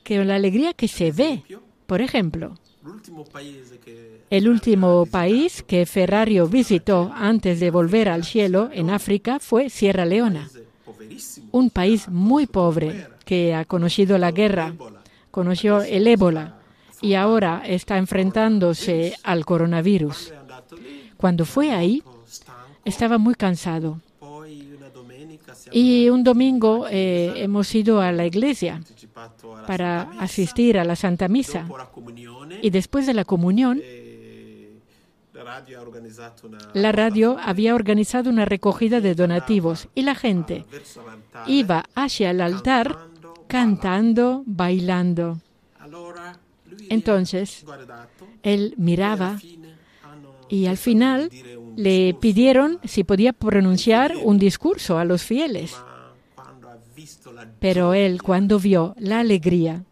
con 0.06 0.28
la 0.28 0.36
alegría 0.36 0.74
que 0.74 0.88
se 0.88 1.12
ve. 1.12 1.44
Por 1.86 2.02
ejemplo, 2.02 2.58
el 4.30 4.48
último 4.48 5.06
país 5.06 5.64
que 5.64 5.86
Ferrario 5.86 6.48
visitó 6.48 7.12
antes 7.16 7.60
de 7.60 7.72
volver 7.72 8.10
al 8.10 8.24
cielo 8.24 8.70
en 8.74 8.90
África 8.90 9.40
fue 9.40 9.70
Sierra 9.70 10.06
Leona, 10.06 10.50
un 11.52 11.70
país 11.70 12.08
muy 12.08 12.48
pobre 12.48 13.08
que 13.26 13.54
ha 13.54 13.66
conocido 13.66 14.18
la 14.18 14.32
guerra, 14.32 14.74
conoció 15.32 15.82
el 15.82 16.08
ébola 16.08 16.60
y 17.02 17.16
ahora 17.16 17.64
está 17.66 17.98
enfrentándose 17.98 19.16
al 19.24 19.46
coronavirus. 19.46 20.34
Cuando 21.26 21.44
fue 21.44 21.72
ahí, 21.72 22.04
estaba 22.84 23.18
muy 23.18 23.34
cansado. 23.34 24.00
Y 25.72 26.08
un 26.10 26.24
domingo 26.24 26.86
eh, 26.88 27.34
hemos 27.38 27.74
ido 27.74 28.00
a 28.00 28.12
la 28.12 28.28
iglesia 28.28 28.84
para 29.66 30.04
asistir 30.20 30.78
a 30.78 30.84
la 30.84 30.96
Santa 30.96 31.28
Misa. 31.28 31.68
Y 32.62 32.70
después 32.70 33.08
de 33.08 33.16
la 33.16 33.26
comunión, 33.26 33.82
la 36.76 36.92
radio 36.92 37.38
había 37.42 37.74
organizado 37.74 38.30
una 38.30 38.46
recogida 38.46 39.02
de 39.02 39.16
donativos 39.16 39.88
y 39.96 40.04
la 40.04 40.14
gente 40.14 40.64
iba 41.48 41.86
hacia 41.96 42.30
el 42.30 42.40
altar 42.40 42.96
cantando, 43.48 44.44
bailando. 44.46 45.40
Entonces, 46.90 47.66
él 48.44 48.76
miraba 48.78 49.40
y 50.50 50.68
al 50.68 50.78
final 50.78 51.30
le 51.76 52.14
pidieron 52.20 52.80
si 52.84 53.04
podía 53.04 53.34
pronunciar 53.34 54.14
un 54.24 54.40
discurso 54.40 54.98
a 54.98 55.06
los 55.06 55.24
fieles. 55.24 55.76
Pero 57.60 57.94
él, 57.94 58.22
cuando 58.22 58.60
vio 58.60 58.96
la 58.98 59.20
alegría, 59.20 59.84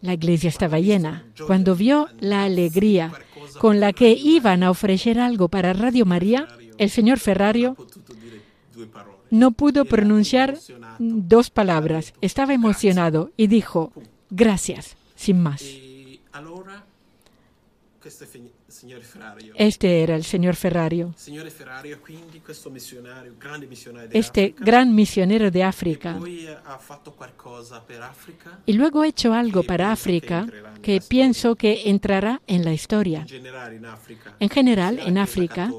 la 0.00 0.14
iglesia 0.14 0.48
estaba 0.48 0.78
llena, 0.78 1.26
cuando 1.46 1.74
vio 1.74 2.08
la 2.20 2.44
alegría 2.44 3.12
con 3.58 3.80
la 3.80 3.92
que 3.92 4.10
iban 4.10 4.62
a 4.62 4.70
ofrecer 4.70 5.18
algo 5.18 5.48
para 5.48 5.72
Radio 5.72 6.04
María, 6.04 6.48
el 6.78 6.90
señor 6.90 7.18
Ferrario 7.18 7.76
no 9.30 9.52
pudo 9.52 9.84
pronunciar 9.84 10.58
dos 10.98 11.50
palabras. 11.50 12.12
Estaba 12.20 12.54
emocionado 12.54 13.30
y 13.36 13.46
dijo, 13.46 13.92
gracias, 14.30 14.96
sin 15.14 15.42
más. 15.42 15.64
Este 19.54 20.02
era 20.02 20.16
el 20.16 20.24
señor 20.24 20.56
Ferrario. 20.56 21.14
Este 24.12 24.54
gran 24.58 24.94
misionero 24.94 25.50
de 25.50 25.62
África. 25.62 26.18
Y 28.66 28.72
luego 28.72 29.02
ha 29.02 29.08
hecho 29.08 29.32
algo 29.32 29.62
para 29.62 29.92
África 29.92 30.46
que 30.82 31.00
pienso 31.00 31.56
que 31.56 31.88
entrará 31.90 32.40
en 32.46 32.64
la 32.64 32.72
historia. 32.72 33.26
En 34.40 34.50
general, 34.50 34.98
en 35.00 35.18
África, 35.18 35.72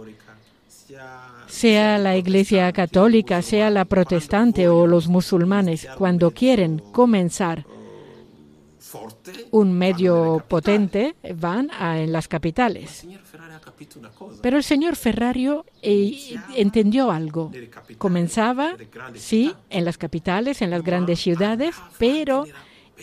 sea 1.47 1.97
la 1.97 2.17
Iglesia 2.17 2.71
católica, 2.71 3.41
sea 3.41 3.69
la 3.69 3.85
protestante 3.85 4.67
o 4.67 4.87
los 4.87 5.07
musulmanes, 5.07 5.87
cuando 5.97 6.31
quieren 6.31 6.79
comenzar 6.91 7.65
un 9.51 9.73
medio 9.73 10.43
potente, 10.47 11.15
van 11.35 11.69
a, 11.71 11.99
en 11.99 12.11
las 12.11 12.27
capitales. 12.27 13.05
Pero 14.41 14.57
el 14.57 14.63
señor 14.63 14.95
Ferrario 14.95 15.65
eh, 15.81 16.35
entendió 16.55 17.11
algo. 17.11 17.51
Comenzaba, 17.97 18.75
sí, 19.15 19.53
en 19.69 19.85
las 19.85 19.97
capitales, 19.97 20.61
en 20.61 20.69
las 20.69 20.83
grandes 20.83 21.19
ciudades, 21.19 21.75
pero 21.97 22.45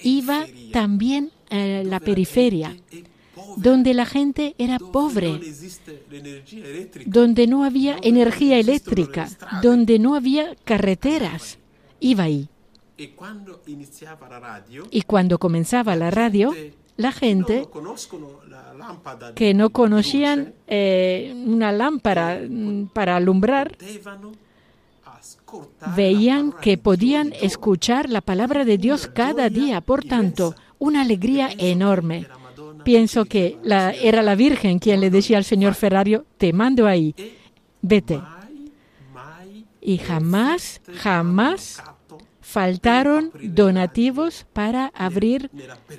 iba 0.02 0.46
también 0.72 1.30
a 1.50 1.82
la 1.84 2.00
periferia, 2.00 2.76
donde 3.56 3.94
la 3.94 4.06
gente 4.06 4.54
era 4.58 4.78
pobre, 4.78 5.40
donde 7.06 7.46
no 7.46 7.64
había 7.64 7.98
energía 8.02 8.58
eléctrica, 8.58 9.28
donde 9.62 9.98
no 9.98 10.14
había 10.14 10.56
carreteras. 10.64 11.58
Iba 12.00 12.24
ahí. 12.24 12.48
Y 14.90 15.02
cuando 15.02 15.38
comenzaba 15.38 15.96
la 15.96 16.10
radio, 16.10 16.54
la 16.96 17.12
gente 17.12 17.66
que 19.35 19.54
no 19.54 19.70
conocían 19.70 20.54
eh, 20.66 21.33
una 21.46 21.72
lámpara 21.72 22.40
mm, 22.48 22.87
para 22.92 23.16
alumbrar, 23.16 23.76
veían 25.96 26.52
que 26.52 26.78
podían 26.78 27.33
escuchar 27.40 28.09
la 28.09 28.20
palabra 28.20 28.64
de 28.64 28.78
Dios 28.78 29.09
cada 29.09 29.48
día. 29.48 29.80
Por 29.80 30.04
tanto, 30.04 30.54
una 30.78 31.02
alegría 31.02 31.50
enorme. 31.59 32.26
Pienso 32.85 33.24
que 33.24 33.59
la, 33.62 33.92
era 33.92 34.22
la 34.22 34.35
Virgen 34.35 34.78
quien 34.78 35.00
le 35.00 35.11
decía 35.11 35.38
al 35.38 35.44
señor 35.44 35.74
Ferrario, 35.74 36.26
te 36.37 36.52
mando 36.52 36.87
ahí, 36.87 37.14
vete. 37.80 38.20
Y 39.80 39.98
jamás, 39.98 40.80
jamás 40.96 41.83
faltaron 42.44 43.33
donativos 43.42 44.46
para 44.52 44.92
abrir 44.94 45.50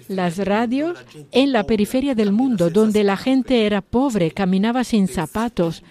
las 0.07 0.37
radios 0.37 0.97
en 1.31 1.51
la 1.51 1.63
periferia 1.63 2.13
del 2.13 2.31
mundo, 2.31 2.69
donde 2.69 3.03
la 3.03 3.17
gente 3.17 3.65
era 3.65 3.81
pobre, 3.81 4.31
caminaba 4.31 4.83
sin 4.83 5.07
zapatos. 5.07 5.83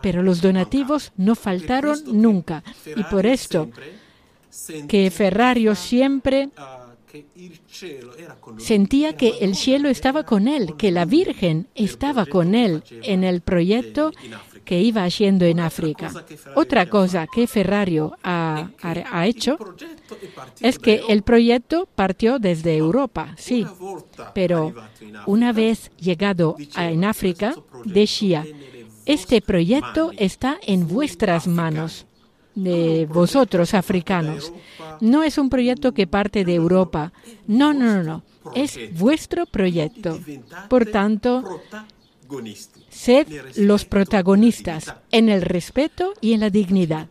Pero 0.00 0.22
los 0.22 0.40
donativos 0.40 1.12
no 1.16 1.34
faltaron 1.34 1.98
nunca. 2.06 2.62
Y 2.96 3.02
por 3.04 3.26
esto 3.26 3.70
que 4.86 5.10
Ferrario 5.10 5.74
siempre 5.74 6.50
sentía 8.58 9.16
que 9.16 9.34
el 9.40 9.56
cielo 9.56 9.88
estaba 9.88 10.24
con 10.24 10.46
él, 10.46 10.76
que 10.78 10.92
la 10.92 11.04
Virgen 11.04 11.66
estaba 11.74 12.24
con 12.24 12.54
él 12.54 12.84
en 13.02 13.24
el 13.24 13.40
proyecto 13.40 14.12
que 14.64 14.80
iba 14.80 15.04
haciendo 15.04 15.44
en 15.44 15.60
África. 15.60 16.12
Otra 16.54 16.86
cosa 16.86 17.26
que 17.26 17.46
Ferrario 17.46 18.16
ha, 18.22 18.70
ha, 18.82 19.26
hecho 19.26 19.58
es 20.60 20.78
que 20.78 21.02
el 21.08 21.22
proyecto 21.22 21.88
partió 21.94 22.38
desde 22.38 22.76
Europa, 22.76 23.34
sí, 23.36 23.66
pero 24.34 24.74
una 25.26 25.52
vez 25.52 25.90
llegado 25.98 26.56
a, 26.74 26.90
en 26.90 27.04
África, 27.04 27.54
decía, 27.84 28.44
este 29.06 29.40
proyecto 29.40 30.12
está 30.16 30.58
en 30.62 30.86
vuestras 30.86 31.46
manos 31.46 32.06
de 32.54 33.06
vosotros 33.06 33.74
africanos. 33.74 34.52
No 35.00 35.22
es 35.22 35.38
un 35.38 35.48
proyecto 35.48 35.92
que 35.92 36.06
parte 36.06 36.44
de 36.44 36.54
Europa. 36.54 37.12
No, 37.46 37.72
no, 37.72 37.96
no, 37.96 38.02
no. 38.02 38.22
Es 38.54 38.78
vuestro 38.98 39.46
proyecto. 39.46 40.20
Por 40.68 40.86
tanto, 40.86 41.60
Sed 42.88 43.26
los 43.56 43.84
protagonistas 43.84 44.94
en 45.10 45.28
el 45.28 45.42
respeto 45.42 46.14
y 46.20 46.32
en 46.32 46.40
la 46.40 46.50
dignidad. 46.50 47.08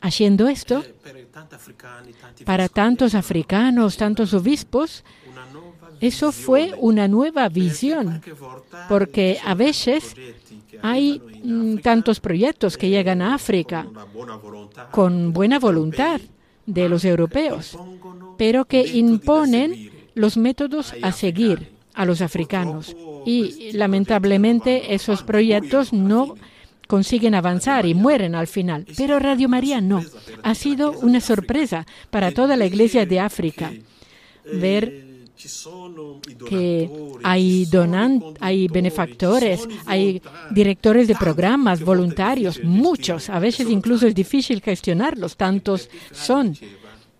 Haciendo 0.00 0.48
esto, 0.48 0.84
para 2.44 2.68
tantos 2.68 3.14
africanos, 3.14 3.96
tantos 3.96 4.34
obispos, 4.34 5.02
eso 6.00 6.32
fue 6.32 6.74
una 6.78 7.08
nueva 7.08 7.48
visión, 7.48 8.20
porque 8.88 9.38
a 9.44 9.54
veces 9.54 10.14
hay 10.82 11.22
mm, 11.42 11.78
tantos 11.78 12.20
proyectos 12.20 12.76
que 12.76 12.90
llegan 12.90 13.22
a 13.22 13.34
África 13.34 13.86
con 14.90 15.32
buena 15.32 15.58
voluntad 15.58 16.20
de 16.66 16.88
los 16.88 17.04
europeos, 17.04 17.78
pero 18.36 18.66
que 18.66 18.86
imponen 18.86 19.90
los 20.14 20.36
métodos 20.36 20.94
a 21.02 21.12
seguir 21.12 21.73
a 21.94 22.04
los 22.04 22.20
africanos. 22.20 22.96
Y 23.24 23.72
lamentablemente 23.72 24.94
esos 24.94 25.22
proyectos 25.22 25.92
no 25.92 26.34
consiguen 26.86 27.34
avanzar 27.34 27.86
y 27.86 27.94
mueren 27.94 28.34
al 28.34 28.46
final. 28.46 28.86
Pero 28.96 29.18
Radio 29.18 29.48
María 29.48 29.80
no. 29.80 30.02
Ha 30.42 30.54
sido 30.54 30.92
una 30.92 31.20
sorpresa 31.20 31.86
para 32.10 32.32
toda 32.32 32.56
la 32.56 32.66
Iglesia 32.66 33.06
de 33.06 33.20
África 33.20 33.72
ver 34.44 35.14
que 36.48 36.88
hay 37.22 37.66
donantes, 37.66 38.34
hay 38.40 38.68
benefactores, 38.68 39.66
hay 39.86 40.22
directores 40.50 41.08
de 41.08 41.14
programas, 41.14 41.82
voluntarios, 41.82 42.62
muchos. 42.62 43.28
A 43.28 43.38
veces 43.38 43.68
incluso 43.68 44.06
es 44.06 44.14
difícil 44.14 44.60
gestionarlos, 44.60 45.36
tantos 45.36 45.90
son. 46.12 46.56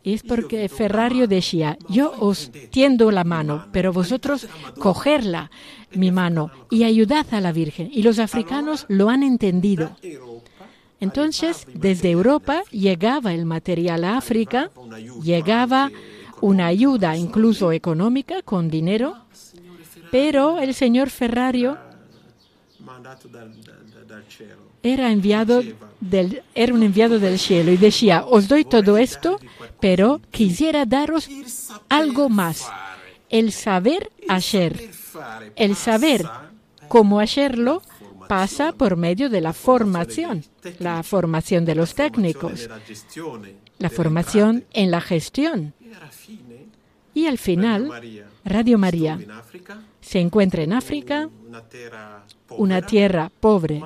Es 0.04 0.22
porque 0.22 0.68
Ferrario 0.68 1.26
decía, 1.26 1.78
yo 1.88 2.12
os 2.20 2.50
tiendo 2.70 3.10
la 3.10 3.24
mano, 3.24 3.66
pero 3.72 3.92
vosotros 3.92 4.46
cogerla, 4.78 5.50
mi 5.94 6.10
mano, 6.10 6.50
y 6.70 6.84
ayudad 6.84 7.26
a 7.30 7.40
la 7.40 7.52
Virgen. 7.52 7.88
Y 7.90 8.02
los 8.02 8.18
africanos 8.18 8.84
lo 8.88 9.08
han 9.08 9.22
entendido. 9.22 9.96
Entonces, 11.00 11.66
desde 11.72 12.10
Europa 12.10 12.62
llegaba 12.70 13.32
el 13.32 13.46
material 13.46 14.04
a 14.04 14.18
África, 14.18 14.70
llegaba 15.22 15.90
una 16.40 16.66
ayuda 16.66 17.16
incluso 17.16 17.72
económica 17.72 18.42
con 18.42 18.68
dinero, 18.68 19.16
pero 20.10 20.60
el 20.60 20.74
señor 20.74 21.08
Ferrario 21.08 21.78
era 24.82 25.10
enviado 25.10 25.62
del, 26.00 26.42
era 26.54 26.74
un 26.74 26.82
enviado 26.82 27.18
del 27.18 27.38
cielo 27.38 27.72
y 27.72 27.76
decía, 27.76 28.24
os 28.24 28.48
doy 28.48 28.64
todo 28.64 28.98
esto, 28.98 29.40
pero 29.80 30.20
quisiera 30.30 30.84
daros 30.84 31.28
algo 31.88 32.28
más, 32.28 32.66
el 33.30 33.52
saber 33.52 34.10
hacer. 34.28 34.90
El 35.56 35.76
saber 35.76 36.26
cómo 36.88 37.20
hacerlo 37.20 37.82
pasa 38.28 38.72
por 38.72 38.96
medio 38.96 39.30
de 39.30 39.40
la 39.40 39.52
formación, 39.52 40.44
la 40.78 41.02
formación 41.02 41.64
de 41.64 41.74
los 41.74 41.94
técnicos, 41.94 42.68
la 43.78 43.90
formación 43.90 44.64
en 44.72 44.90
la 44.90 45.00
gestión. 45.00 45.72
Y 47.14 47.26
al 47.26 47.38
final, 47.38 47.90
Radio 48.44 48.76
María 48.76 49.18
se 50.00 50.20
encuentra 50.20 50.62
en 50.62 50.72
África, 50.72 51.30
una 52.50 52.82
tierra 52.82 53.30
pobre, 53.40 53.82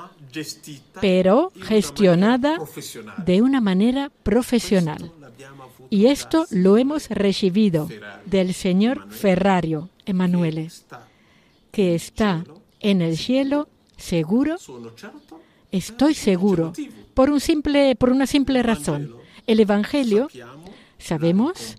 pero 1.00 1.52
gestionada 1.60 2.58
de 3.24 3.42
una 3.42 3.60
manera 3.60 4.10
profesional. 4.22 5.12
Y 5.90 6.06
esto 6.06 6.46
lo 6.50 6.76
hemos 6.76 7.08
recibido 7.08 7.88
del 8.26 8.52
señor 8.54 9.10
Ferrario 9.10 9.88
Emanuele, 10.04 10.70
que 11.70 11.94
está 11.94 12.44
en 12.80 13.02
el 13.02 13.16
cielo. 13.16 13.68
seguro, 13.96 14.56
estoy 15.72 16.14
seguro, 16.14 16.72
por, 17.14 17.30
un 17.30 17.40
simple, 17.40 17.96
por 17.96 18.10
una 18.10 18.26
simple 18.26 18.62
razón. 18.62 19.16
El 19.46 19.60
Evangelio, 19.60 20.28
sabemos, 20.98 21.78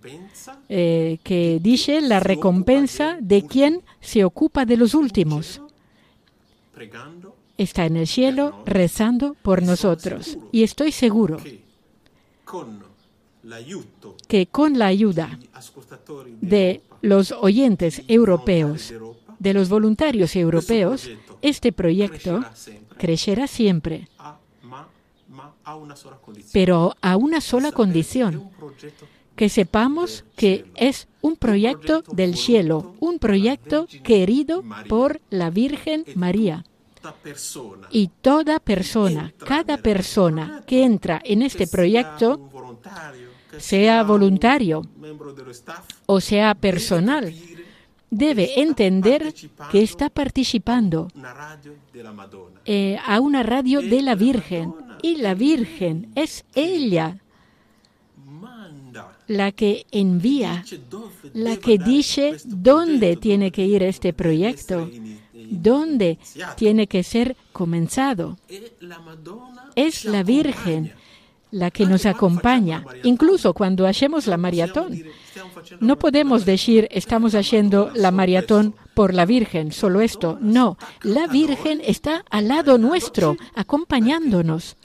eh, 0.70 1.20
que 1.24 1.60
dice 1.62 2.02
la 2.02 2.20
recompensa 2.20 3.18
de 3.22 3.46
quien 3.46 3.84
se 4.02 4.26
ocupa 4.26 4.66
de 4.66 4.78
los 4.78 4.96
últimos. 4.96 5.62
Está 7.58 7.86
en 7.86 7.98
el 7.98 8.08
cielo 8.08 8.64
rezando 8.66 9.36
por 9.42 9.64
nosotros. 9.64 10.38
Y 10.52 10.64
estoy 10.64 10.92
seguro 10.92 11.38
que 14.28 14.48
con 14.48 14.80
la 14.80 14.88
ayuda 14.88 15.40
de 16.42 16.82
los 17.02 17.32
oyentes 17.32 18.02
europeos, 18.08 18.94
de 19.40 19.54
los 19.54 19.70
voluntarios 19.70 20.36
europeos, 20.36 21.10
este 21.42 21.72
proyecto 21.72 22.44
crecerá 22.98 23.48
siempre, 23.48 24.10
pero 26.52 26.96
a 27.02 27.16
una 27.16 27.42
sola 27.42 27.72
condición, 27.72 28.50
que 29.40 29.48
sepamos 29.48 30.26
que 30.36 30.66
es 30.76 31.08
un 31.22 31.38
proyecto 31.38 32.04
del 32.12 32.36
cielo, 32.36 32.96
un 33.00 33.20
proyecto 33.20 33.88
querido 34.04 34.66
por 34.90 35.22
la 35.30 35.50
Virgen 35.50 36.04
María. 36.14 36.66
Y 37.90 38.10
toda 38.20 38.60
persona, 38.60 39.34
cada 39.38 39.78
persona 39.78 40.62
que 40.68 40.84
entra 40.84 41.22
en 41.24 41.42
este 41.42 41.68
proyecto, 41.68 42.50
sea 43.58 44.04
voluntario 44.04 44.82
o 46.06 46.20
sea 46.20 46.54
personal, 46.54 47.34
debe 48.10 48.60
entender 48.60 49.34
que 49.72 49.82
está 49.82 50.10
participando 50.10 51.08
eh, 52.66 52.98
a 53.08 53.22
una 53.22 53.44
radio 53.44 53.80
de 53.80 54.02
la 54.02 54.16
Virgen 54.16 54.76
y 55.02 55.16
la 55.16 55.34
Virgen 55.34 56.12
es 56.16 56.44
ella 56.56 57.22
la 59.30 59.52
que 59.52 59.86
envía, 59.92 60.66
la 61.34 61.58
que 61.58 61.78
dice 61.78 62.38
dónde 62.46 63.16
tiene 63.16 63.52
que 63.52 63.64
ir 63.64 63.84
este 63.84 64.12
proyecto, 64.12 64.90
dónde 65.52 66.18
tiene 66.58 66.88
que 66.88 67.04
ser 67.04 67.38
comenzado. 67.54 68.38
Es 69.76 70.04
la 70.04 70.24
Virgen 70.24 70.94
la 71.52 71.70
que 71.70 71.86
nos 71.86 72.06
acompaña, 72.08 72.84
incluso 73.04 73.54
cuando 73.54 73.86
hacemos 73.86 74.26
la 74.26 74.38
maratón. 74.38 75.04
No 75.80 76.00
podemos 76.00 76.46
decir 76.46 76.88
estamos 76.92 77.36
haciendo 77.36 77.92
la 77.94 78.10
maratón 78.10 78.74
por 78.96 79.14
la 79.14 79.28
Virgen, 79.28 79.72
solo 79.72 80.02
esto. 80.02 80.40
No, 80.42 80.78
la 81.04 81.28
Virgen 81.28 81.82
está 81.86 82.26
al 82.32 82.48
lado 82.48 82.80
nuestro, 82.80 83.38
acompañándonos, 83.54 84.76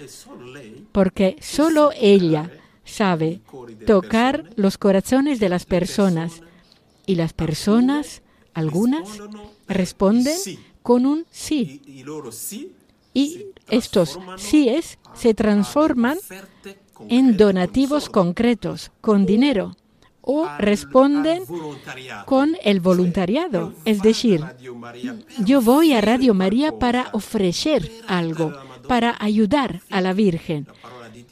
porque 0.93 1.37
solo 1.41 1.93
ella 1.99 2.51
sabe 2.85 3.41
tocar 3.87 4.51
los 4.57 4.79
corazones 4.79 5.41
de 5.41 5.49
las 5.49 5.65
personas. 5.65 6.43
y 7.07 7.17
las 7.17 7.35
personas, 7.35 8.23
algunas, 8.55 9.21
responden 9.69 10.39
con 10.83 11.05
un 11.05 11.27
sí. 11.31 11.83
Y 13.13 13.47
estos 13.69 14.19
síes 14.39 14.99
se 15.15 15.35
transforman 15.35 16.19
en 17.09 17.37
donativos 17.37 18.09
concretos, 18.09 18.91
con 19.03 19.27
dinero, 19.27 19.77
o 20.23 20.49
responden 20.59 21.45
con 22.25 22.57
el 22.63 22.81
voluntariado. 22.81 23.75
Es 23.85 24.03
decir, 24.03 24.43
yo 25.45 25.61
voy 25.61 25.93
a 25.93 26.01
Radio 26.01 26.33
María 26.33 26.79
para 26.79 27.11
ofrecer 27.13 27.91
algo, 28.07 28.53
para 28.89 29.17
ayudar 29.21 29.83
a 29.91 30.01
la 30.01 30.15
Virgen, 30.15 30.67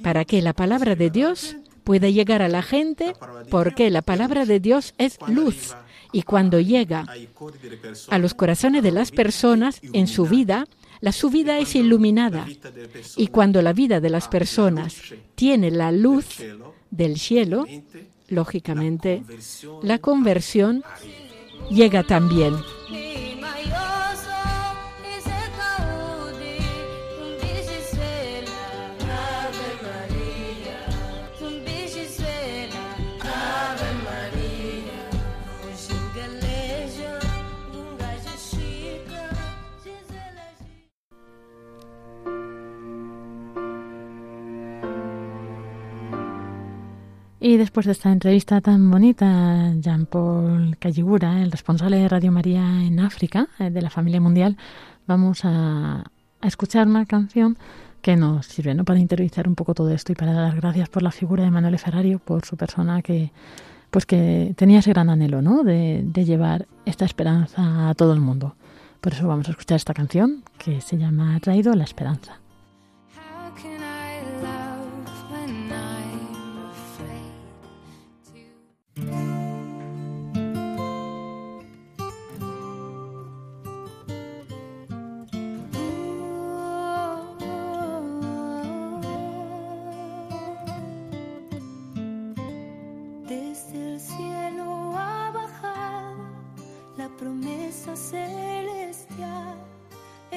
para 0.03 0.25
que 0.25 0.43
la 0.43 0.53
palabra 0.53 0.95
de 0.97 1.11
Dios 1.11 1.57
pueda 1.85 2.09
llegar 2.09 2.43
a 2.43 2.49
la 2.49 2.63
gente, 2.63 3.15
porque 3.51 3.91
la 3.91 4.03
palabra 4.03 4.47
de 4.47 4.61
Dios 4.61 4.95
es 4.99 5.19
luz. 5.27 5.75
Y 6.13 6.23
cuando 6.23 6.61
llega 6.61 7.07
a 8.09 8.19
los 8.19 8.35
corazones 8.35 8.83
de 8.83 8.93
las 8.93 9.11
personas 9.11 9.81
en 9.93 10.07
su 10.07 10.27
vida, 10.27 10.67
la 11.01 11.13
su 11.13 11.31
vida 11.31 11.59
es 11.59 11.75
iluminada. 11.75 12.47
Y 13.17 13.29
cuando 13.29 13.63
la 13.63 13.73
vida 13.73 14.01
de 14.01 14.11
las 14.11 14.29
personas 14.29 14.97
tiene 15.35 15.71
la 15.71 15.91
luz 15.91 16.39
del 16.91 17.19
cielo, 17.19 17.67
lógicamente, 18.29 19.23
la 19.83 19.99
conversión 19.99 20.85
llega 21.71 22.03
también. 22.05 22.55
Y 47.45 47.57
después 47.57 47.87
de 47.87 47.93
esta 47.93 48.13
entrevista 48.13 48.61
tan 48.61 48.89
bonita, 48.89 49.73
Jean-Paul 49.75 50.77
Calligura, 50.79 51.43
el 51.43 51.51
responsable 51.51 51.97
de 51.97 52.09
Radio 52.09 52.31
María 52.31 52.85
en 52.85 53.01
África, 53.01 53.49
eh, 53.59 53.69
de 53.69 53.83
la 53.83 53.91
familia 53.91 54.21
mundial, 54.21 54.57
vamos 55.09 55.41
a, 55.43 56.05
escuchar 56.41 56.87
una 56.87 57.05
canción 57.05 57.59
que 58.01 58.15
nos 58.17 58.47
sirve 58.47 58.75
¿no? 58.75 58.85
para 58.85 59.01
interiorizar 59.01 59.49
un 59.49 59.57
poco 59.57 59.75
todo 59.75 59.91
esto 59.91 60.13
y 60.13 60.15
para 60.15 60.33
dar 60.33 60.55
gracias 60.55 60.89
por 60.89 61.03
la 61.03 61.11
figura 61.11 61.43
de 61.43 61.51
Manuel 61.51 61.77
Ferrario, 61.81 62.21
por 62.21 62.45
su 62.45 62.57
persona 62.57 63.03
que 63.03 63.33
pues 63.91 64.07
que 64.07 64.55
tenía 64.57 64.79
ese 64.79 64.91
gran 64.91 65.11
anhelo 65.11 65.43
¿no? 65.43 65.65
de, 65.65 66.03
de 66.05 66.25
llevar 66.25 66.69
esta 66.87 67.05
esperanza 67.05 67.89
a 67.89 67.95
todo 67.95 68.13
el 68.13 68.21
mundo. 68.21 68.55
Por 69.01 69.15
eso 69.15 69.27
vamos 69.27 69.49
a 69.49 69.51
escuchar 69.51 69.77
esta 69.77 69.95
canción 69.95 70.45
que 70.59 70.81
se 70.81 70.97
llama 70.97 71.41
Traído 71.41 71.75
la 71.75 71.83
Esperanza. 71.83 72.42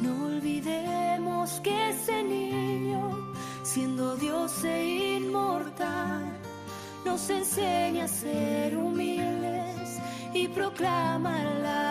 No 0.00 0.26
olvidemos 0.26 1.60
que 1.60 1.90
ese 1.90 2.24
niño, 2.24 3.32
siendo 3.62 4.16
Dios 4.16 4.64
e 4.64 5.18
inmortal, 5.18 6.24
nos 7.04 7.30
enseña 7.30 8.06
a 8.06 8.08
ser 8.08 8.76
humildes 8.76 10.00
y 10.34 10.48
proclama 10.48 11.44
la 11.62 11.85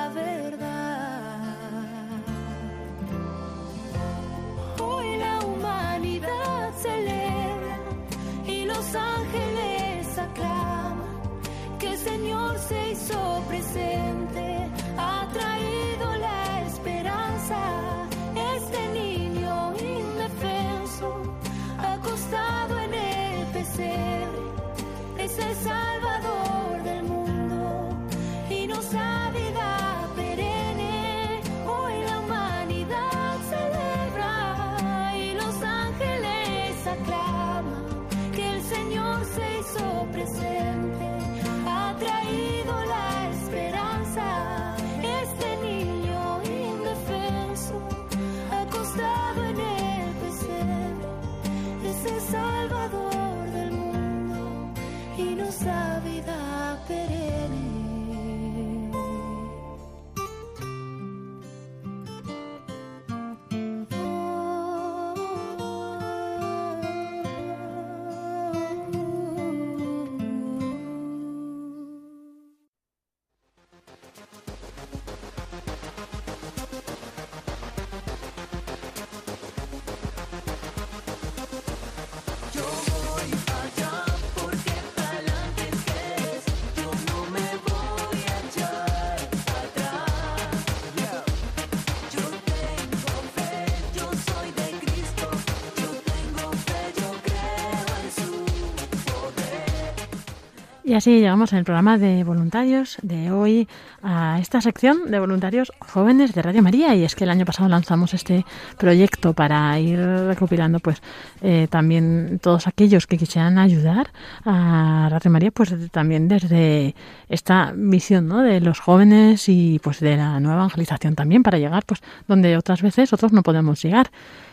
Y 100.96 100.98
así 100.98 101.20
llegamos 101.20 101.52
el 101.52 101.66
programa 101.66 101.98
de 101.98 102.24
voluntarios 102.24 103.00
de 103.02 103.30
hoy 103.30 103.68
a 104.02 104.40
esta 104.40 104.62
sección 104.62 105.12
de 105.12 105.20
voluntarios 105.20 105.74
jóvenes 105.80 106.34
de 106.34 106.42
Radio 106.42 106.64
María. 106.64 106.96
Y 106.96 107.04
es 107.04 107.16
que 107.16 107.26
el 107.26 107.32
año 107.32 107.44
pasado 107.44 107.68
lanzamos 107.68 108.14
este 108.14 108.46
proyecto 108.78 109.34
para 109.34 109.78
ir 109.78 110.00
recopilando 110.00 110.80
pues 110.80 111.02
eh, 111.42 111.68
también 111.70 112.40
todos 112.42 112.68
aquellos 112.68 113.08
que 113.08 113.18
quisieran 113.18 113.58
ayudar 113.58 114.14
a 114.46 115.10
Radio 115.12 115.32
María, 115.32 115.52
pues 115.52 115.76
también 115.92 116.30
desde 116.30 116.96
esta 117.28 117.74
visión 117.76 118.30
¿no? 118.30 118.42
de 118.42 118.62
los 118.62 118.80
jóvenes 118.80 119.50
y 119.50 119.82
pues 119.84 120.00
de 120.00 120.16
la 120.16 120.40
nueva 120.40 120.60
evangelización 120.60 121.16
también 121.16 121.44
para 121.44 121.58
llegar 121.58 121.84
pues 121.86 122.00
donde 122.30 122.56
otras 122.56 122.82
veces 122.82 123.12
otros 123.12 123.34
no 123.34 123.44
podemos 123.44 123.82
llegar. 123.82 124.12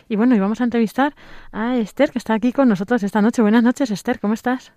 Y 0.09 0.17
bueno, 0.17 0.35
y 0.35 0.39
vamos 0.39 0.59
a 0.59 0.65
entrevistar 0.65 1.15
a 1.53 1.77
Esther 1.77 2.11
que 2.11 2.19
está 2.19 2.33
aquí 2.33 2.51
con 2.51 2.67
nosotros 2.67 3.01
esta 3.01 3.21
noche. 3.21 3.41
Buenas 3.41 3.63
noches, 3.63 3.91
Esther, 3.91 4.19
¿cómo 4.19 4.33
estás? 4.33 4.73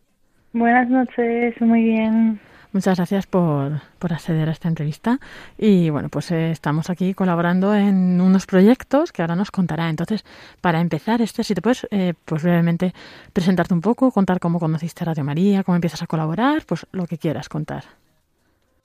Buenas 0.53 0.89
noches, 0.89 1.61
muy 1.61 1.83
bien. 1.83 2.41
Muchas 2.73 2.99
gracias 2.99 3.27
por, 3.27 3.73
por 3.99 4.13
acceder 4.13 4.49
a 4.49 4.53
esta 4.53 4.69
entrevista. 4.69 5.19
Y 5.57 5.89
bueno, 5.89 6.11
pues 6.11 6.31
eh, 6.31 6.51
estamos 6.51 6.91
aquí 6.91 7.15
colaborando 7.15 7.75
en 7.75 8.21
unos 8.21 8.45
proyectos 8.47 9.13
que 9.13 9.23
ahora 9.23 9.35
nos 9.35 9.51
contará. 9.51 9.89
Entonces, 9.89 10.25
para 10.61 10.81
empezar, 10.81 11.23
este, 11.23 11.43
si 11.43 11.55
te 11.55 11.63
puedes, 11.63 11.87
eh, 11.91 12.13
pues 12.25 12.43
brevemente 12.43 12.93
presentarte 13.33 13.73
un 13.73 13.81
poco, 13.81 14.11
contar 14.11 14.41
cómo 14.41 14.59
conociste 14.59 15.05
a 15.05 15.07
Radio 15.07 15.25
María, 15.25 15.63
cómo 15.63 15.77
empiezas 15.77 16.03
a 16.03 16.07
colaborar, 16.07 16.63
pues 16.69 16.87
lo 16.93 17.07
que 17.07 17.17
quieras 17.17 17.49
contar. 17.49 17.85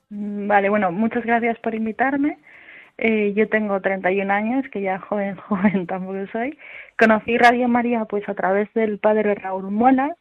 Mm, 0.10 0.48
Vale, 0.48 0.70
bueno, 0.70 0.92
muchas 0.92 1.26
gracias 1.26 1.60
por 1.60 1.76
invitarme. 1.76 2.38
Eh, 2.98 3.34
yo 3.36 3.50
tengo 3.50 3.82
31 3.82 4.32
años, 4.32 4.66
que 4.72 4.82
ya 4.82 5.00
joven, 5.00 5.36
joven 5.48 5.86
tampoco 5.88 6.26
soy. 6.32 6.58
Conocí 6.98 7.38
Radio 7.38 7.68
María 7.68 8.06
pues 8.06 8.28
a 8.30 8.36
través 8.36 8.72
del 8.74 9.00
padre 9.00 9.36
Raúl 9.36 9.72
Muelas, 9.72 10.16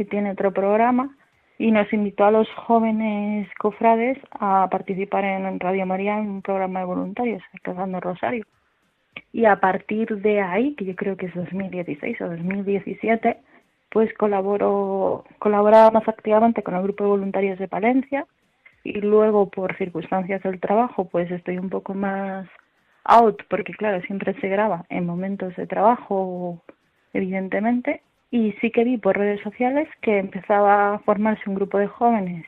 que 0.00 0.06
tiene 0.06 0.30
otro 0.30 0.50
programa, 0.50 1.14
y 1.58 1.72
nos 1.72 1.92
invitó 1.92 2.24
a 2.24 2.30
los 2.30 2.48
jóvenes 2.54 3.46
cofrades 3.58 4.16
a 4.30 4.66
participar 4.70 5.24
en 5.24 5.60
Radio 5.60 5.84
María 5.84 6.18
en 6.18 6.30
un 6.30 6.40
programa 6.40 6.80
de 6.80 6.86
voluntarios, 6.86 7.42
Cazando 7.62 8.00
Rosario. 8.00 8.46
Y 9.30 9.44
a 9.44 9.60
partir 9.60 10.22
de 10.22 10.40
ahí, 10.40 10.74
que 10.74 10.86
yo 10.86 10.96
creo 10.96 11.18
que 11.18 11.26
es 11.26 11.34
2016 11.34 12.18
o 12.22 12.30
2017, 12.30 13.36
pues 13.90 14.10
colaboro, 14.14 15.26
colaboraba 15.38 15.90
más 15.90 16.08
activamente 16.08 16.62
con 16.62 16.76
el 16.76 16.82
grupo 16.82 17.04
de 17.04 17.10
voluntarios 17.10 17.58
de 17.58 17.68
Palencia 17.68 18.26
y 18.82 19.02
luego 19.02 19.50
por 19.50 19.76
circunstancias 19.76 20.42
del 20.42 20.60
trabajo 20.60 21.04
pues 21.04 21.30
estoy 21.30 21.58
un 21.58 21.68
poco 21.68 21.92
más 21.92 22.48
out 23.04 23.42
porque 23.50 23.74
claro 23.74 24.00
siempre 24.06 24.32
se 24.40 24.48
graba 24.48 24.86
en 24.88 25.04
momentos 25.04 25.54
de 25.56 25.66
trabajo 25.66 26.62
evidentemente 27.12 28.00
y 28.30 28.52
sí 28.60 28.70
que 28.70 28.84
vi 28.84 28.96
por 28.96 29.16
redes 29.16 29.40
sociales 29.42 29.88
que 30.02 30.18
empezaba 30.18 30.94
a 30.94 30.98
formarse 31.00 31.48
un 31.48 31.56
grupo 31.56 31.78
de 31.78 31.88
jóvenes 31.88 32.46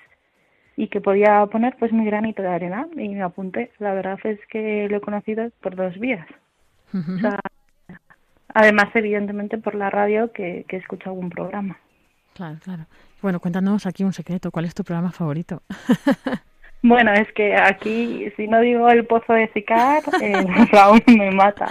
y 0.76 0.88
que 0.88 1.00
podía 1.00 1.44
poner 1.46 1.76
pues 1.78 1.92
mi 1.92 2.04
granito 2.04 2.42
de 2.42 2.48
arena 2.48 2.86
y 2.96 3.08
me 3.08 3.22
apunté 3.22 3.70
la 3.78 3.92
verdad 3.94 4.18
es 4.24 4.38
que 4.48 4.88
lo 4.88 4.96
he 4.96 5.00
conocido 5.00 5.50
por 5.60 5.76
dos 5.76 5.98
vías 5.98 6.26
o 6.94 7.18
sea, 7.18 7.40
además 8.54 8.88
evidentemente 8.94 9.58
por 9.58 9.74
la 9.74 9.90
radio 9.90 10.32
que, 10.32 10.64
que 10.68 10.76
escucho 10.76 11.10
algún 11.10 11.30
programa 11.30 11.78
Claro, 12.34 12.58
claro. 12.62 12.86
Bueno, 13.20 13.40
cuéntanos 13.40 13.86
aquí 13.86 14.04
un 14.04 14.12
secreto. 14.12 14.50
¿Cuál 14.50 14.64
es 14.64 14.74
tu 14.74 14.84
programa 14.84 15.12
favorito? 15.12 15.62
Bueno, 16.82 17.12
es 17.12 17.32
que 17.32 17.54
aquí, 17.54 18.26
si 18.36 18.48
no 18.48 18.60
digo 18.60 18.88
el 18.90 19.06
pozo 19.06 19.32
de 19.34 19.48
Sicar, 19.52 20.02
eh, 20.20 20.44
Raúl 20.72 21.00
me 21.06 21.30
mata. 21.30 21.68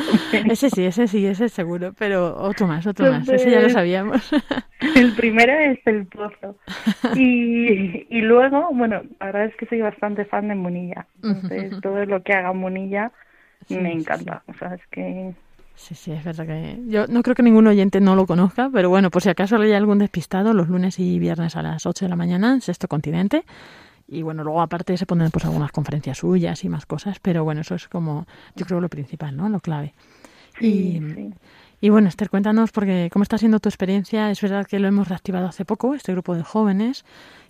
ese 0.50 0.70
sí, 0.70 0.86
ese 0.86 1.08
sí, 1.08 1.26
ese 1.26 1.50
seguro, 1.50 1.94
pero 1.98 2.36
otro 2.38 2.66
más, 2.66 2.88
otro 2.88 3.12
más. 3.12 3.28
Ese 3.28 3.52
ya 3.52 3.60
lo 3.60 3.70
sabíamos. 3.70 4.32
El 4.96 5.14
primero 5.14 5.54
es 5.54 5.80
el 5.86 6.08
pozo. 6.08 6.58
Y, 7.16 8.08
y 8.10 8.22
luego, 8.22 8.70
bueno, 8.74 9.02
la 9.20 9.26
verdad 9.28 9.46
es 9.46 9.56
que 9.56 9.68
soy 9.68 9.80
bastante 9.82 10.26
fan 10.26 10.48
de 10.48 10.56
Munilla. 10.56 11.08
Entonces, 11.22 11.80
todo 11.82 12.04
lo 12.06 12.24
que 12.24 12.34
haga 12.34 12.54
Munilla 12.54 13.12
Sí, 13.68 13.78
me 13.78 13.92
sí, 13.92 13.98
encanta. 14.00 14.44
O 14.48 14.54
sea, 14.56 14.74
es 14.74 14.82
que 14.92 15.36
Sí, 15.76 15.96
sí, 15.96 16.12
es 16.12 16.24
verdad 16.24 16.46
que 16.46 16.80
yo 16.88 17.08
no 17.08 17.24
creo 17.24 17.36
que 17.36 17.44
ningún 17.44 17.66
oyente 17.68 18.02
no 18.02 18.16
lo 18.16 18.28
conozca, 18.28 18.70
pero 18.72 18.90
bueno, 18.90 19.10
por 19.10 19.22
si 19.24 19.30
acaso 19.30 19.58
hay 19.58 19.74
algún 19.74 19.98
despistado, 20.00 20.54
los 20.54 20.68
lunes 20.68 21.00
y 21.00 21.18
viernes 21.18 21.56
a 21.56 21.64
las 21.64 21.86
8 21.86 22.06
de 22.06 22.10
la 22.10 22.16
mañana 22.16 22.54
en 22.54 22.62
Sexto 22.62 22.88
Continente. 22.88 23.44
Y 24.12 24.24
bueno, 24.24 24.44
luego 24.44 24.62
aparte 24.62 24.98
se 24.98 25.06
ponen 25.06 25.32
pues 25.32 25.46
algunas 25.46 25.72
conferencias 25.72 26.18
suyas 26.18 26.66
y 26.66 26.70
más 26.70 26.86
cosas, 26.86 27.20
pero 27.22 27.46
bueno, 27.46 27.62
eso 27.62 27.76
es 27.76 27.88
como, 27.88 28.28
yo 28.58 28.66
creo 28.66 28.82
lo 28.82 28.90
principal, 28.90 29.38
¿no? 29.38 29.48
Lo 29.48 29.62
clave. 29.62 29.94
Sí, 30.60 31.00
y, 31.02 31.14
sí. 31.14 31.34
y 31.80 31.90
bueno, 31.90 32.10
Esther, 32.10 32.30
cuéntanos, 32.30 32.74
porque 32.74 33.10
cómo 33.10 33.24
está 33.24 33.38
siendo 33.38 33.62
tu 33.62 33.70
experiencia. 33.70 34.30
Es 34.30 34.42
verdad 34.42 34.68
que 34.68 34.80
lo 34.80 34.90
hemos 34.90 35.08
reactivado 35.08 35.48
hace 35.48 35.64
poco, 35.64 35.96
este 35.96 36.12
grupo 36.12 36.36
de 36.36 36.44
jóvenes. 36.44 37.06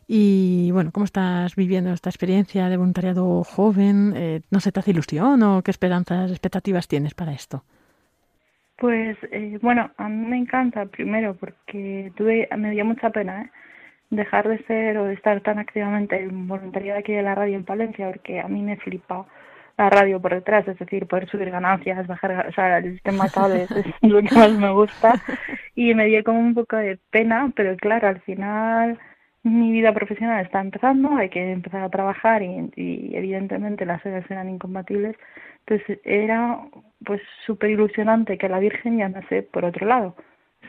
Y 0.07 0.69
bueno, 0.71 0.91
¿cómo 0.91 1.05
estás 1.05 1.55
viviendo 1.55 1.91
esta 1.93 2.11
experiencia 2.11 2.69
de 2.69 2.77
voluntariado 2.77 3.43
joven? 3.43 4.13
Eh, 4.15 4.41
¿No 4.51 4.59
se 4.59 4.71
te 4.71 4.81
hace 4.81 4.91
ilusión 4.91 5.41
o 5.41 5.63
qué 5.63 5.71
esperanzas, 5.71 6.29
expectativas 6.29 6.87
tienes 6.87 7.15
para 7.15 7.31
esto? 7.31 7.63
Pues 8.77 9.17
eh, 9.31 9.57
bueno, 9.63 9.89
a 9.97 10.09
mí 10.09 10.27
me 10.27 10.37
encanta 10.37 10.85
primero 10.85 11.35
porque 11.35 12.11
tuve, 12.15 12.47
me 12.55 12.71
dio 12.71 12.85
mucha 12.85 13.09
pena 13.09 13.41
¿eh? 13.41 13.51
Dejar 14.11 14.47
de 14.47 14.63
ser 14.65 14.97
o 14.97 15.05
de 15.05 15.13
estar 15.13 15.41
tan 15.41 15.57
activamente 15.57 16.21
en 16.21 16.47
voluntariado 16.47 16.99
aquí 16.99 17.13
de 17.13 17.23
la 17.23 17.33
radio 17.33 17.55
en 17.55 17.65
Palencia 17.65 18.07
porque 18.07 18.39
a 18.39 18.47
mí 18.47 18.61
me 18.61 18.77
flipa 18.77 19.25
la 19.77 19.89
radio 19.89 20.21
por 20.21 20.33
detrás, 20.33 20.67
es 20.67 20.77
decir, 20.77 21.07
poder 21.07 21.27
subir 21.29 21.49
ganancias, 21.49 22.05
bajar, 22.05 22.47
o 22.47 22.51
sea, 22.51 22.77
el 22.77 23.01
tema 23.01 23.29
cable 23.29 23.63
es 23.63 23.71
lo 24.01 24.21
que 24.21 24.35
más 24.35 24.51
me 24.51 24.71
gusta 24.71 25.13
y 25.75 25.95
me 25.95 26.05
dio 26.05 26.23
como 26.23 26.39
un 26.39 26.53
poco 26.53 26.75
de 26.75 26.99
pena, 27.09 27.51
pero 27.55 27.75
claro, 27.77 28.09
al 28.09 28.21
final 28.21 28.99
mi 29.43 29.71
vida 29.71 29.93
profesional 29.93 30.45
está 30.45 30.59
empezando, 30.59 31.15
hay 31.15 31.29
que 31.29 31.51
empezar 31.51 31.83
a 31.83 31.89
trabajar 31.89 32.43
y, 32.43 32.69
y 32.75 33.15
evidentemente 33.15 33.85
las 33.85 34.05
horas 34.05 34.29
eran 34.29 34.49
incompatibles. 34.49 35.15
Entonces 35.65 35.99
era 36.03 36.59
pues 37.05 37.21
súper 37.45 37.71
ilusionante 37.71 38.37
que 38.37 38.49
la 38.49 38.59
Virgen 38.59 38.97
ya 38.97 39.09
sé 39.29 39.41
por 39.41 39.65
otro 39.65 39.87
lado. 39.87 40.15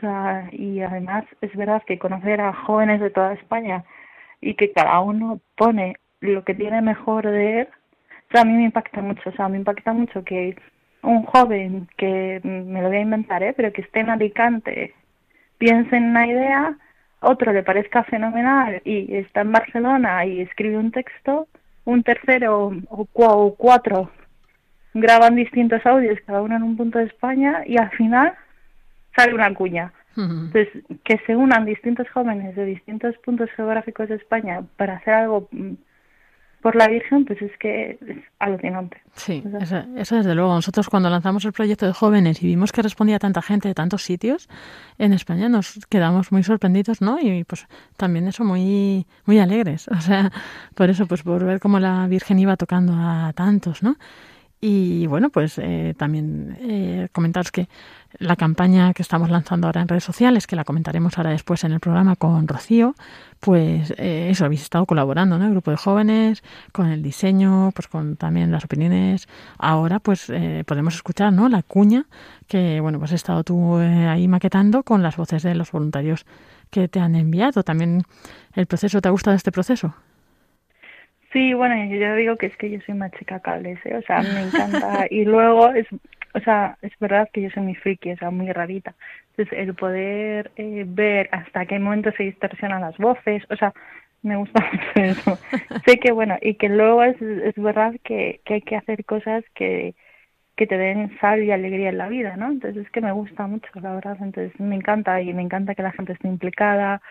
O 0.03 0.47
y 0.51 0.81
además 0.81 1.25
es 1.41 1.55
verdad 1.55 1.83
que 1.85 1.99
conocer 1.99 2.41
a 2.41 2.53
jóvenes 2.53 2.99
de 2.99 3.09
toda 3.09 3.33
España 3.33 3.83
y 4.41 4.55
que 4.55 4.71
cada 4.71 4.99
uno 4.99 5.39
pone 5.55 5.95
lo 6.19 6.43
que 6.43 6.53
tiene 6.53 6.81
mejor 6.81 7.25
de 7.25 7.61
él, 7.61 7.67
o 8.33 8.37
a 8.37 8.45
mí 8.45 8.53
me 8.53 8.63
impacta 8.63 9.01
mucho, 9.01 9.29
o 9.29 9.33
sea, 9.33 9.47
me 9.47 9.57
impacta 9.57 9.93
mucho 9.93 10.23
que 10.23 10.55
un 11.01 11.23
joven 11.23 11.87
que 11.97 12.39
me 12.43 12.81
lo 12.81 12.87
voy 12.87 12.97
a 12.97 13.01
inventar, 13.01 13.43
¿eh? 13.43 13.53
pero 13.55 13.71
que 13.73 13.81
esté 13.81 13.99
en 13.99 14.09
Alicante, 14.09 14.93
piense 15.57 15.95
en 15.95 16.05
una 16.05 16.27
idea, 16.27 16.77
otro 17.19 17.53
le 17.53 17.63
parezca 17.63 18.03
fenomenal 18.03 18.81
y 18.85 19.15
está 19.15 19.41
en 19.41 19.51
Barcelona 19.51 20.25
y 20.25 20.41
escribe 20.41 20.77
un 20.77 20.91
texto, 20.91 21.47
un 21.85 22.03
tercero 22.03 22.71
o, 22.89 23.55
cuatro 23.55 24.09
graban 24.93 25.35
distintos 25.35 25.85
audios, 25.85 26.19
cada 26.25 26.41
uno 26.41 26.55
en 26.55 26.63
un 26.63 26.77
punto 26.77 26.99
de 26.99 27.05
España 27.05 27.63
y 27.65 27.77
al 27.77 27.89
final 27.91 28.33
sale 29.15 29.33
una 29.33 29.53
cuña. 29.53 29.91
Entonces, 30.15 30.69
que 31.03 31.17
se 31.25 31.35
unan 31.35 31.65
distintos 31.65 32.07
jóvenes 32.09 32.55
de 32.55 32.65
distintos 32.65 33.15
puntos 33.25 33.49
geográficos 33.55 34.09
de 34.09 34.15
España 34.15 34.61
para 34.77 34.97
hacer 34.97 35.13
algo 35.15 35.47
mm, 35.51 35.73
por 36.61 36.75
la 36.75 36.87
Virgen, 36.87 37.25
pues 37.25 37.41
es 37.41 37.51
que 37.59 37.97
es 37.99 38.17
alucinante. 38.39 39.01
Sí, 39.15 39.43
eso, 39.59 39.83
eso, 39.97 40.15
desde 40.15 40.33
luego. 40.33 40.53
Nosotros 40.53 40.87
cuando 40.87 41.09
lanzamos 41.09 41.43
el 41.45 41.51
proyecto 41.51 41.85
de 41.85 41.93
jóvenes 41.93 42.41
y 42.41 42.47
vimos 42.47 42.71
que 42.71 42.81
respondía 42.81 43.19
tanta 43.19 43.41
gente 43.41 43.67
de 43.67 43.73
tantos 43.73 44.03
sitios 44.03 44.47
en 44.97 45.13
España, 45.13 45.49
nos 45.49 45.85
quedamos 45.89 46.31
muy 46.31 46.43
sorprendidos, 46.43 47.01
¿no? 47.01 47.19
Y 47.19 47.43
pues 47.43 47.67
también 47.97 48.27
eso 48.27 48.43
muy 48.43 49.05
muy 49.25 49.39
alegres. 49.39 49.87
O 49.97 50.01
sea, 50.01 50.31
por 50.75 50.89
eso, 50.89 51.05
pues 51.05 51.23
por 51.23 51.45
ver 51.45 51.59
cómo 51.59 51.79
la 51.79 52.07
Virgen 52.07 52.39
iba 52.39 52.55
tocando 52.55 52.93
a 52.93 53.33
tantos, 53.33 53.83
¿no? 53.83 53.95
Y 54.65 55.07
bueno, 55.07 55.29
pues 55.29 55.57
eh, 55.57 55.93
también 55.97 56.57
eh, 56.61 57.09
comentaros 57.11 57.51
que 57.51 57.67
la 58.17 58.37
campaña 58.37 58.93
que 58.93 59.01
estamos 59.01 59.29
lanzando 59.29 59.67
ahora 59.67 59.81
en 59.81 59.89
redes 59.89 60.05
sociales, 60.05 60.47
que 60.47 60.55
la 60.55 60.63
comentaremos 60.63 61.17
ahora 61.17 61.31
después 61.31 61.65
en 61.65 61.73
el 61.73 61.81
programa 61.81 62.15
con 62.15 62.47
Rocío, 62.47 62.95
pues 63.41 63.93
eh, 63.97 64.29
eso, 64.31 64.45
habéis 64.45 64.61
estado 64.61 64.85
colaborando, 64.85 65.37
¿no? 65.37 65.43
El 65.43 65.51
grupo 65.51 65.69
de 65.69 65.75
jóvenes, 65.75 66.43
con 66.71 66.87
el 66.87 67.03
diseño, 67.03 67.71
pues 67.75 67.89
con 67.89 68.15
también 68.15 68.53
las 68.53 68.63
opiniones. 68.63 69.27
Ahora, 69.57 69.99
pues 69.99 70.29
eh, 70.29 70.63
podemos 70.65 70.95
escuchar, 70.95 71.33
¿no? 71.33 71.49
La 71.49 71.61
cuña 71.61 72.05
que, 72.47 72.79
bueno, 72.79 72.99
pues 72.99 73.11
has 73.11 73.15
estado 73.15 73.43
tú 73.43 73.79
eh, 73.79 74.07
ahí 74.07 74.29
maquetando 74.29 74.83
con 74.83 75.03
las 75.03 75.17
voces 75.17 75.43
de 75.43 75.55
los 75.55 75.73
voluntarios 75.73 76.25
que 76.69 76.87
te 76.87 77.01
han 77.01 77.15
enviado. 77.15 77.63
También 77.63 78.03
el 78.53 78.65
proceso, 78.65 79.01
¿te 79.01 79.09
ha 79.09 79.11
gustado 79.11 79.35
este 79.35 79.51
proceso? 79.51 79.93
Sí, 81.33 81.53
bueno, 81.55 81.75
yo 81.85 82.15
digo 82.15 82.37
que 82.37 82.45
es 82.45 82.55
que 82.57 82.69
yo 82.69 82.79
soy 82.85 82.93
una 82.93 83.09
chica 83.09 83.39
cables, 83.39 83.79
¿eh? 83.85 83.95
o 83.95 84.01
sea, 84.03 84.21
me 84.21 84.41
encanta. 84.41 85.07
y 85.09 85.25
luego, 85.25 85.73
es, 85.73 85.87
o 86.35 86.39
sea, 86.41 86.77
es 86.83 86.91
verdad 86.99 87.27
que 87.33 87.41
yo 87.41 87.49
soy 87.49 87.63
muy 87.63 87.75
friki, 87.75 88.11
o 88.11 88.17
sea, 88.17 88.29
muy 88.29 88.51
rarita. 88.51 88.93
Entonces, 89.31 89.57
el 89.57 89.73
poder 89.73 90.51
eh, 90.57 90.85
ver 90.87 91.29
hasta 91.31 91.65
qué 91.65 91.79
momento 91.79 92.11
se 92.11 92.23
distorsionan 92.23 92.81
las 92.81 92.95
voces, 92.97 93.43
o 93.49 93.55
sea, 93.55 93.73
me 94.21 94.35
gusta 94.35 94.63
mucho 94.71 94.91
eso. 94.95 95.39
sé 95.87 95.97
que, 95.97 96.11
bueno, 96.11 96.37
y 96.39 96.53
que 96.53 96.69
luego 96.69 97.03
es, 97.03 97.19
es 97.19 97.55
verdad 97.55 97.95
que, 98.03 98.41
que 98.45 98.53
hay 98.55 98.61
que 98.61 98.75
hacer 98.75 99.03
cosas 99.03 99.43
que, 99.55 99.95
que 100.55 100.67
te 100.67 100.77
den 100.77 101.17
sal 101.19 101.43
y 101.43 101.49
alegría 101.49 101.89
en 101.89 101.97
la 101.97 102.09
vida, 102.09 102.37
¿no? 102.37 102.51
Entonces, 102.51 102.85
es 102.85 102.91
que 102.91 103.01
me 103.01 103.11
gusta 103.11 103.47
mucho, 103.47 103.69
la 103.81 103.95
verdad. 103.95 104.17
Entonces, 104.21 104.59
me 104.59 104.75
encanta 104.75 105.19
y 105.19 105.33
me 105.33 105.41
encanta 105.41 105.73
que 105.73 105.81
la 105.81 105.91
gente 105.93 106.13
esté 106.13 106.27
implicada 106.27 107.01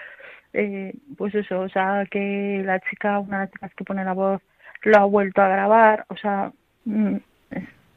eh, 0.53 0.95
pues 1.17 1.35
eso, 1.35 1.61
o 1.61 1.69
sea, 1.69 2.07
que 2.11 2.63
la 2.65 2.81
chica, 2.81 3.19
una 3.19 3.39
de 3.39 3.45
las 3.45 3.53
chicas 3.53 3.75
que 3.75 3.85
pone 3.85 4.05
la 4.05 4.13
voz, 4.13 4.43
lo 4.83 4.99
ha 4.99 5.05
vuelto 5.05 5.43
a 5.43 5.49
grabar, 5.49 6.05
o 6.09 6.17
sea, 6.17 6.53
mm, 6.85 7.17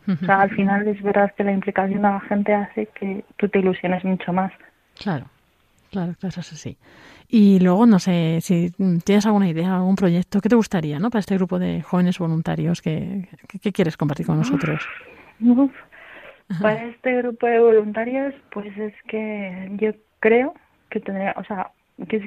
o 0.08 0.26
sea, 0.26 0.41
al 0.41 0.52
final 0.52 0.88
es 0.88 1.02
verdad 1.02 1.34
que 1.36 1.44
la 1.44 1.52
implicación 1.52 2.02
de 2.02 2.08
la 2.08 2.20
gente 2.22 2.54
hace 2.54 2.88
que 2.88 3.24
tú 3.38 3.50
te 3.50 3.60
ilusiones 3.60 4.04
mucho 4.04 4.32
más. 4.32 4.52
Claro, 5.02 5.26
claro, 5.91 6.13
claro, 6.20 6.39
eso 6.39 6.56
sí. 6.56 6.78
Y 7.28 7.60
luego, 7.60 7.88
no 7.88 7.98
sé, 7.98 8.39
si 8.41 8.72
tienes 9.04 9.26
alguna 9.26 9.50
idea, 9.50 9.76
algún 9.76 9.96
proyecto, 9.96 10.41
¿qué 10.41 10.50
te 10.50 10.56
gustaría, 10.56 11.00
no? 11.00 11.10
Para 11.10 11.22
este 11.22 11.36
grupo 11.36 11.58
de 11.58 11.82
jóvenes 11.82 12.20
voluntarios, 12.20 12.82
¿qué, 12.82 13.28
qué, 13.62 13.72
quieres 13.72 13.98
compartir 13.98 14.28
con 14.28 14.38
nosotros? 14.38 14.88
Para 16.62 16.86
este 16.86 17.18
grupo 17.18 17.48
de 17.48 17.60
voluntarios, 17.60 18.36
pues 18.52 18.78
es 18.78 18.94
que 19.08 19.72
yo 19.78 19.91
creo 20.20 20.54
que 20.91 21.00
tendría, 21.00 21.34
o 21.38 21.44
sea, 21.44 21.72
que, 22.08 22.17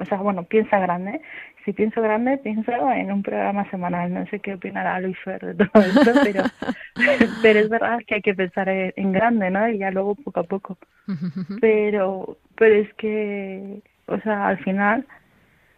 o 0.00 0.04
sea, 0.04 0.18
bueno, 0.18 0.44
piensa 0.44 0.78
grande. 0.78 1.20
Si 1.64 1.72
pienso 1.72 2.00
grande, 2.00 2.38
pienso 2.38 2.72
en 2.92 3.12
un 3.12 3.22
programa 3.22 3.68
semanal. 3.70 4.12
No 4.12 4.26
sé 4.26 4.38
qué 4.40 4.54
opinará 4.54 5.00
Luis 5.00 5.18
Fer 5.24 5.44
de 5.44 5.66
todo 5.66 5.82
esto, 5.82 6.12
pero, 6.24 6.44
pero 7.42 7.58
es 7.58 7.68
verdad 7.68 7.98
que 8.06 8.16
hay 8.16 8.22
que 8.22 8.34
pensar 8.34 8.68
en 8.68 9.12
grande, 9.12 9.50
¿no? 9.50 9.68
Y 9.68 9.78
ya 9.78 9.90
luego 9.90 10.14
poco 10.14 10.40
a 10.40 10.44
poco. 10.44 10.78
Pero, 11.62 12.36
pero 12.54 12.74
es 12.74 12.92
que, 12.94 13.80
o 14.08 14.20
sea, 14.20 14.48
al 14.48 14.58
final 14.58 15.06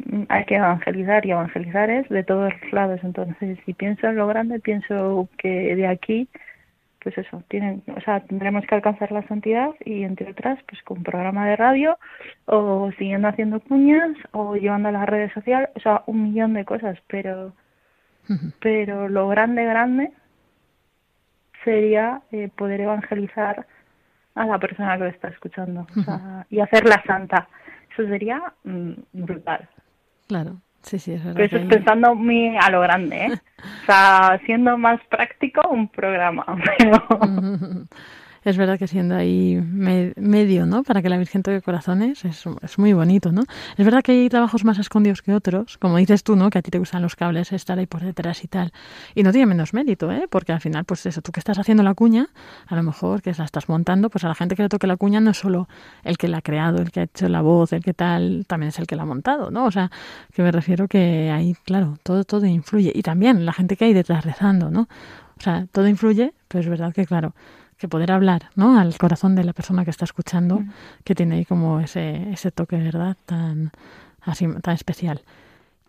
mm, 0.05 0.25
hay 0.29 0.45
que 0.45 0.57
evangelizar 0.57 1.25
y 1.25 1.31
evangelizar 1.31 1.89
es 1.89 2.09
de 2.09 2.25
todos 2.25 2.53
lados. 2.73 2.99
Entonces, 3.05 3.57
si 3.65 3.73
pienso 3.73 4.09
en 4.09 4.17
lo 4.17 4.27
grande, 4.27 4.59
pienso 4.59 5.29
que 5.39 5.77
de 5.77 5.87
aquí 5.87 6.29
pues 7.03 7.17
eso, 7.19 7.43
tienen, 7.49 7.83
o 7.97 8.01
sea, 8.01 8.21
tendremos 8.21 8.65
que 8.67 8.75
alcanzar 8.75 9.11
la 9.13 9.27
santidad 9.27 9.71
y 9.85 10.03
entre 10.03 10.31
otras, 10.31 10.59
pues 10.69 10.83
con 10.83 11.03
programa 11.03 11.47
de 11.47 11.57
radio 11.57 11.99
o 12.47 12.91
siguiendo 12.99 13.29
haciendo 13.29 13.61
cuñas 13.61 14.17
o 14.33 14.57
llevando 14.57 14.91
a 14.91 14.93
las 14.93 15.09
redes 15.09 15.33
sociales, 15.33 15.71
o 15.75 15.81
sea, 15.81 16.03
un 16.07 16.25
millón 16.25 16.55
de 16.55 16.65
cosas, 16.65 16.99
pero 17.07 17.53
pero 18.61 19.09
lo 19.09 19.29
grande 19.29 19.65
grande 19.65 20.13
sería 21.65 22.23
eh, 22.31 22.49
poder 22.57 22.83
evangelizar 22.83 23.67
a 24.35 24.47
la 24.47 24.59
persona 24.59 24.97
que 24.97 25.05
lo 25.05 25.11
está 25.11 25.29
escuchando 25.29 25.87
o 25.97 26.03
sea, 26.03 26.47
y 26.49 26.61
hacerla 26.61 27.03
santa. 27.07 27.49
Eso 27.93 28.07
sería 28.09 28.41
mm, 28.65 28.93
brutal. 29.13 29.69
Claro. 30.29 30.61
Sí, 30.83 30.99
sí, 30.99 31.13
es 31.13 31.25
verdad. 31.25 31.37
Pero 31.37 31.57
eso 31.59 31.69
pensando 31.69 32.15
muy 32.15 32.57
a 32.57 32.71
lo 32.71 32.81
grande, 32.81 33.27
¿eh? 33.27 33.33
o 33.83 33.87
sea, 33.87 34.41
siendo 34.47 34.77
más 34.79 35.01
práctico 35.11 35.69
un 35.69 35.89
programa, 35.89 36.45
pero... 36.79 37.87
es 38.43 38.57
verdad 38.57 38.79
que 38.79 38.87
siendo 38.87 39.15
ahí 39.15 39.61
medio, 40.17 40.67
¿no? 40.67 40.83
Para 40.83 41.03
que 41.03 41.09
la 41.09 41.19
Virgen 41.19 41.43
toque 41.43 41.61
corazones, 41.61 42.25
es, 42.25 42.79
muy 42.79 42.93
bonito, 42.93 43.33
¿no? 43.33 43.43
Es 43.77 43.85
verdad 43.85 44.03
que 44.03 44.13
hay 44.13 44.29
trabajos 44.29 44.65
más 44.65 44.79
escondidos 44.79 45.23
que 45.23 45.35
otros, 45.35 45.79
como 45.79 45.99
dices 45.99 46.25
tú, 46.25 46.37
¿no? 46.37 46.51
Que 46.51 46.59
a 46.59 46.63
ti 46.63 46.71
te 46.71 46.79
gustan 46.79 47.03
los 47.03 47.17
cables, 47.17 47.53
estar 47.53 47.79
ahí 47.79 47.87
por 47.87 48.03
detrás 48.03 48.43
y 48.45 48.49
tal. 48.49 48.73
Y 49.15 49.23
no 49.23 49.33
tiene 49.33 49.47
menos 49.47 49.75
mérito, 49.75 50.11
¿eh? 50.11 50.27
Porque 50.31 50.53
al 50.53 50.61
final, 50.61 50.85
pues 50.85 51.05
eso, 51.07 51.21
tú 51.21 51.33
que 51.33 51.41
estás 51.41 51.59
haciendo 51.59 51.83
la 51.83 51.95
cuña, 51.95 52.29
a 52.67 52.77
lo 52.77 52.83
mejor 52.83 53.23
que 53.23 53.33
la 53.33 53.45
estás 53.45 53.69
montando, 53.69 54.11
pues 54.11 54.25
a 54.25 54.29
la 54.29 54.35
gente 54.35 54.57
que 54.57 54.63
le 54.63 54.69
toque 54.69 54.87
la 54.87 54.97
cuña 54.97 55.21
no 55.21 55.33
es 55.33 55.39
solo 55.39 55.69
el 56.03 56.17
que 56.17 56.29
la 56.29 56.39
ha 56.39 56.43
creado, 56.43 56.79
el 56.79 56.91
que 56.91 57.01
ha 57.01 57.03
hecho 57.05 57.29
la 57.29 57.43
voz, 57.43 57.73
el 57.73 57.83
que 57.83 57.95
tal, 57.95 58.45
también 58.47 58.69
es 58.69 58.79
el 58.79 58.87
que 58.87 58.97
la 58.97 59.03
ha 59.03 59.07
montado, 59.07 59.51
¿no? 59.51 59.67
O 59.67 59.71
sea, 59.71 59.91
que 60.33 60.43
me 60.43 60.53
refiero 60.53 60.89
que 60.89 61.31
ahí, 61.31 61.55
claro, 61.65 61.99
todo, 62.03 62.25
todo 62.25 62.47
influye. 62.47 62.93
Y 62.95 63.03
también 63.03 63.45
la 63.45 63.53
gente 63.53 63.77
que 63.77 63.85
hay 63.85 63.93
detrás 63.93 64.25
rezando, 64.25 64.71
¿no? 64.71 64.89
O 65.39 65.43
sea, 65.43 65.67
todo 65.73 65.89
influye, 65.89 66.35
pero 66.49 66.61
es 66.61 66.69
verdad 66.69 66.93
que, 66.93 67.07
claro, 67.07 67.35
que 67.81 67.89
poder 67.89 68.13
hablar 68.13 68.51
¿no? 68.55 68.79
al 68.79 68.97
corazón 68.99 69.35
de 69.35 69.43
la 69.43 69.55
persona 69.55 69.85
que 69.85 69.91
está 69.91 70.05
escuchando, 70.05 70.63
que 71.03 71.15
tiene 71.15 71.37
ahí 71.37 71.45
como 71.47 71.81
ese, 71.81 72.31
ese 72.31 72.53
toque, 72.53 72.77
¿verdad? 72.77 73.17
Tan, 73.25 73.73
así, 74.21 74.47
tan 74.63 74.75
especial. 74.75 75.23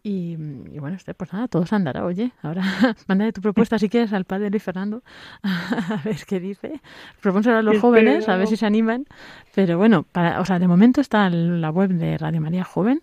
Y, 0.04 0.36
bueno, 0.80 0.96
este, 0.96 1.14
pues 1.14 1.32
nada, 1.32 1.48
todo 1.48 1.66
se 1.68 1.76
andará. 1.76 2.06
Oye, 2.06 2.32
ahora 2.42 2.64
mándale 3.08 3.34
tu 3.34 3.42
propuesta 3.42 3.78
si 3.78 3.88
quieres 3.88 4.14
al 4.14 4.26
padre 4.26 4.50
Luis 4.50 4.64
Fernando, 4.64 5.04
a 5.44 6.02
ver 6.04 6.18
qué 6.26 6.40
dice. 6.40 6.82
Propónselo 7.22 7.58
a 7.58 7.62
los 7.62 7.78
jóvenes, 7.80 8.28
a 8.28 8.38
ver 8.38 8.48
si 8.48 8.58
se 8.58 8.66
animan. 8.66 9.06
Pero 9.54 9.78
bueno, 9.78 10.04
para, 10.12 10.40
o 10.40 10.46
sea, 10.46 10.58
de 10.58 10.68
momento 10.68 11.02
está 11.02 11.30
la 11.30 11.70
web 11.70 11.92
de 11.92 12.18
Radio 12.18 12.42
María 12.42 12.64
Joven, 12.64 13.02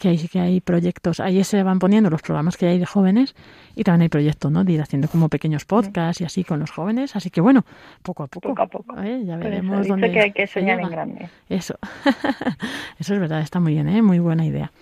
que 0.00 0.16
sí 0.16 0.28
que 0.28 0.40
hay 0.40 0.60
proyectos, 0.60 1.20
ahí 1.20 1.44
se 1.44 1.62
van 1.62 1.78
poniendo 1.78 2.08
los 2.08 2.22
programas 2.22 2.56
que 2.56 2.66
hay 2.66 2.78
de 2.78 2.86
jóvenes 2.86 3.34
y 3.76 3.84
también 3.84 4.02
hay 4.02 4.08
proyectos, 4.08 4.50
¿no? 4.50 4.64
De 4.64 4.72
ir 4.72 4.80
haciendo 4.80 5.08
como 5.08 5.28
pequeños 5.28 5.66
podcasts 5.66 6.22
y 6.22 6.24
así 6.24 6.42
con 6.42 6.58
los 6.58 6.70
jóvenes, 6.70 7.14
así 7.16 7.28
que 7.28 7.42
bueno, 7.42 7.66
poco 8.02 8.22
a 8.22 8.26
poco. 8.26 8.48
Poco 8.48 8.62
a 8.62 8.66
poco. 8.66 9.00
¿eh? 9.02 9.22
Ya 9.26 9.36
veremos 9.36 9.86
dónde 9.86 10.10
que 10.10 10.20
hay 10.20 10.32
que 10.32 10.46
soñar 10.46 10.80
en 10.80 10.88
grande. 10.88 11.28
Eso, 11.50 11.78
eso 12.98 13.14
es 13.14 13.20
verdad, 13.20 13.42
está 13.42 13.60
muy 13.60 13.74
bien, 13.74 13.88
¿eh? 13.88 14.00
Muy 14.00 14.18
buena 14.18 14.46
idea. 14.46 14.72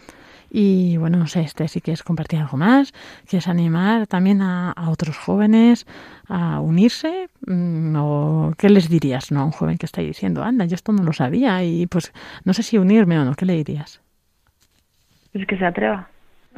Y 0.50 0.96
bueno, 0.98 1.18
no 1.18 1.26
sé, 1.26 1.40
este, 1.40 1.66
si 1.66 1.80
quieres 1.80 2.04
compartir 2.04 2.38
algo 2.38 2.56
más, 2.56 2.94
quieres 3.26 3.48
animar 3.48 4.06
también 4.06 4.40
a, 4.40 4.70
a 4.70 4.88
otros 4.88 5.18
jóvenes 5.18 5.84
a 6.28 6.60
unirse, 6.60 7.28
mm, 7.44 7.96
o 7.98 8.52
qué 8.56 8.70
les 8.70 8.88
dirías, 8.88 9.32
¿no? 9.32 9.40
A 9.40 9.44
un 9.44 9.50
joven 9.50 9.78
que 9.78 9.86
está 9.86 10.00
diciendo, 10.00 10.44
anda, 10.44 10.64
yo 10.64 10.76
esto 10.76 10.92
no 10.92 11.02
lo 11.02 11.12
sabía 11.12 11.64
y 11.64 11.86
pues 11.88 12.12
no 12.44 12.54
sé 12.54 12.62
si 12.62 12.78
unirme 12.78 13.18
o 13.18 13.24
no, 13.24 13.34
¿qué 13.34 13.44
le 13.46 13.54
dirías? 13.54 14.00
Pues 15.32 15.46
que 15.46 15.58
se 15.58 15.66
atreva. 15.66 16.08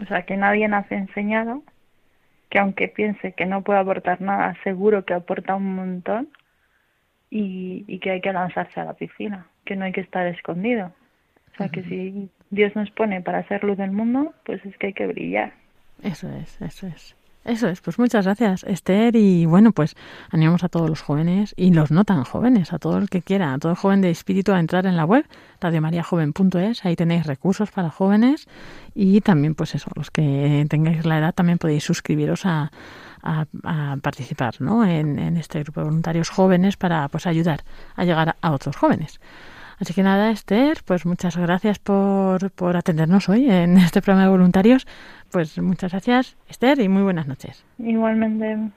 O 0.01 0.07
sea, 0.07 0.23
que 0.23 0.37
nadie 0.37 0.69
nace 0.69 0.95
enseñado, 0.95 1.63
que 2.49 2.59
aunque 2.59 2.89
piense 2.89 3.33
que 3.33 3.47
no 3.47 3.63
puede 3.63 3.81
aportar 3.81 4.21
nada, 4.21 4.57
seguro 4.65 5.05
que 5.05 5.15
aporta 5.15 5.57
un 5.57 5.75
montón 5.75 6.29
y, 7.31 7.85
y 7.87 7.99
que 7.99 8.11
hay 8.11 8.21
que 8.21 8.33
lanzarse 8.33 8.81
a 8.81 8.85
la 8.85 8.95
piscina, 8.95 9.47
que 9.65 9.77
no 9.77 9.85
hay 9.85 9.93
que 9.93 10.01
estar 10.01 10.27
escondido. 10.27 10.93
O 11.53 11.57
sea, 11.57 11.69
que 11.69 11.83
si 11.83 12.31
Dios 12.51 12.75
nos 12.75 12.91
pone 12.91 13.21
para 13.21 13.39
hacer 13.39 13.63
luz 13.65 13.77
del 13.77 13.91
mundo, 13.91 14.35
pues 14.45 14.65
es 14.65 14.77
que 14.79 14.89
hay 14.89 14.93
que 14.93 15.07
brillar. 15.07 15.53
Eso 16.03 16.29
es, 16.37 16.61
eso 16.63 16.87
es. 16.87 17.17
Eso 17.45 17.69
es, 17.69 17.81
pues 17.81 17.99
muchas 17.99 18.27
gracias 18.27 18.65
Esther 18.65 19.17
y 19.17 19.47
bueno, 19.47 19.73
pues 19.73 19.97
animamos 20.29 20.63
a 20.63 20.69
todos 20.69 20.91
los 20.91 21.01
jóvenes 21.01 21.55
y 21.57 21.73
los 21.73 21.91
no 21.91 22.05
tan 22.05 22.25
jóvenes, 22.25 22.75
a 22.75 22.79
todo 22.79 22.99
el 22.99 23.09
que 23.09 23.23
quiera, 23.23 23.55
a 23.55 23.59
todo 23.59 23.73
el 23.73 23.79
joven 23.79 24.03
de 24.03 24.11
espíritu 24.11 24.53
a 24.53 24.61
entrar 24.61 24.85
en 24.85 24.95
la 24.95 25.07
web 25.07 25.25
radiomariajoven.es, 25.59 26.85
ahí 26.85 26.97
tenéis 26.97 27.27
recursos 27.27 27.71
para 27.71 27.89
jóvenes 27.89 28.47
y 28.95 29.23
también 29.23 29.55
pues 29.55 29.75
eso, 29.75 29.91
los 29.95 30.11
que 30.11 30.67
tengáis 30.69 31.07
la 31.07 31.19
edad 31.19 31.35
también 31.35 31.57
podéis 31.57 31.83
suscribiros 31.83 32.45
a, 32.45 32.73
a, 33.23 33.47
participar 34.03 34.61
¿no? 34.61 34.85
en, 34.85 35.19
en, 35.19 35.39
este 35.39 35.63
grupo 35.63 35.81
de 35.81 35.87
voluntarios 35.87 36.29
jóvenes 36.29 36.77
para 36.77 37.09
pues 37.09 37.27
ayudar 37.27 37.63
a 37.97 38.05
llegar 38.05 38.37
a 38.39 38.51
otros 38.51 38.77
jóvenes. 38.77 39.19
Así 39.81 39.95
que 39.95 40.03
nada, 40.03 40.31
Esther, 40.31 40.79
pues 40.85 41.07
muchas 41.07 41.37
gracias 41.39 41.79
por, 41.79 42.51
por 42.51 42.77
atendernos 42.77 43.29
hoy 43.31 43.51
en 43.51 43.79
este 43.79 44.03
programa 44.03 44.25
de 44.25 44.31
voluntarios. 44.31 44.87
Pues 45.31 45.59
muchas 45.59 45.93
gracias, 45.93 46.37
Esther, 46.49 46.81
y 46.81 46.89
muy 46.89 47.03
buenas 47.03 47.27
noches. 47.27 47.65
Igualmente. 47.79 48.71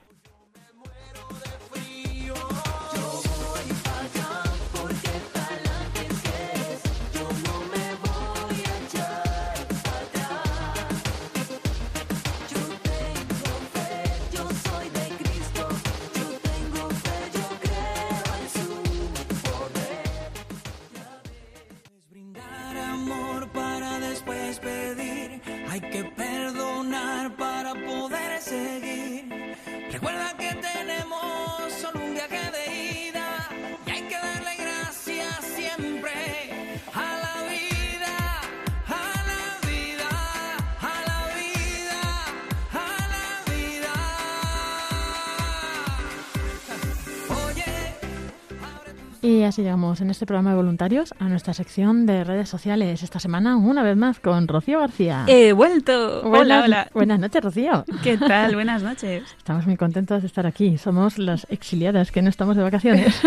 Y 49.24 49.44
así 49.44 49.62
llegamos 49.62 50.02
en 50.02 50.10
este 50.10 50.26
programa 50.26 50.50
de 50.50 50.58
voluntarios 50.58 51.14
a 51.18 51.30
nuestra 51.30 51.54
sección 51.54 52.06
de 52.06 52.26
redes 52.26 52.50
sociales. 52.50 53.04
Esta 53.04 53.20
semana, 53.20 53.56
una 53.56 53.82
vez 53.82 53.96
más, 53.96 54.20
con 54.20 54.50
Rocío 54.50 54.82
García. 54.82 55.24
He 55.28 55.54
vuelto. 55.54 56.24
Buenas, 56.24 56.42
hola, 56.42 56.64
hola. 56.66 56.88
Buenas 56.94 57.20
noches, 57.22 57.42
Rocío. 57.42 57.86
¿Qué 58.04 58.18
tal? 58.18 58.54
Buenas 58.54 58.84
noches. 58.84 59.24
Estamos 59.38 59.66
muy 59.66 59.78
contentos 59.78 60.24
de 60.24 60.28
estar 60.28 60.46
aquí. 60.46 60.78
Somos 60.78 61.18
las 61.18 61.48
exiliadas 61.50 62.12
que 62.12 62.22
no 62.22 62.28
estamos 62.28 62.58
de 62.58 62.64
vacaciones. 62.64 63.22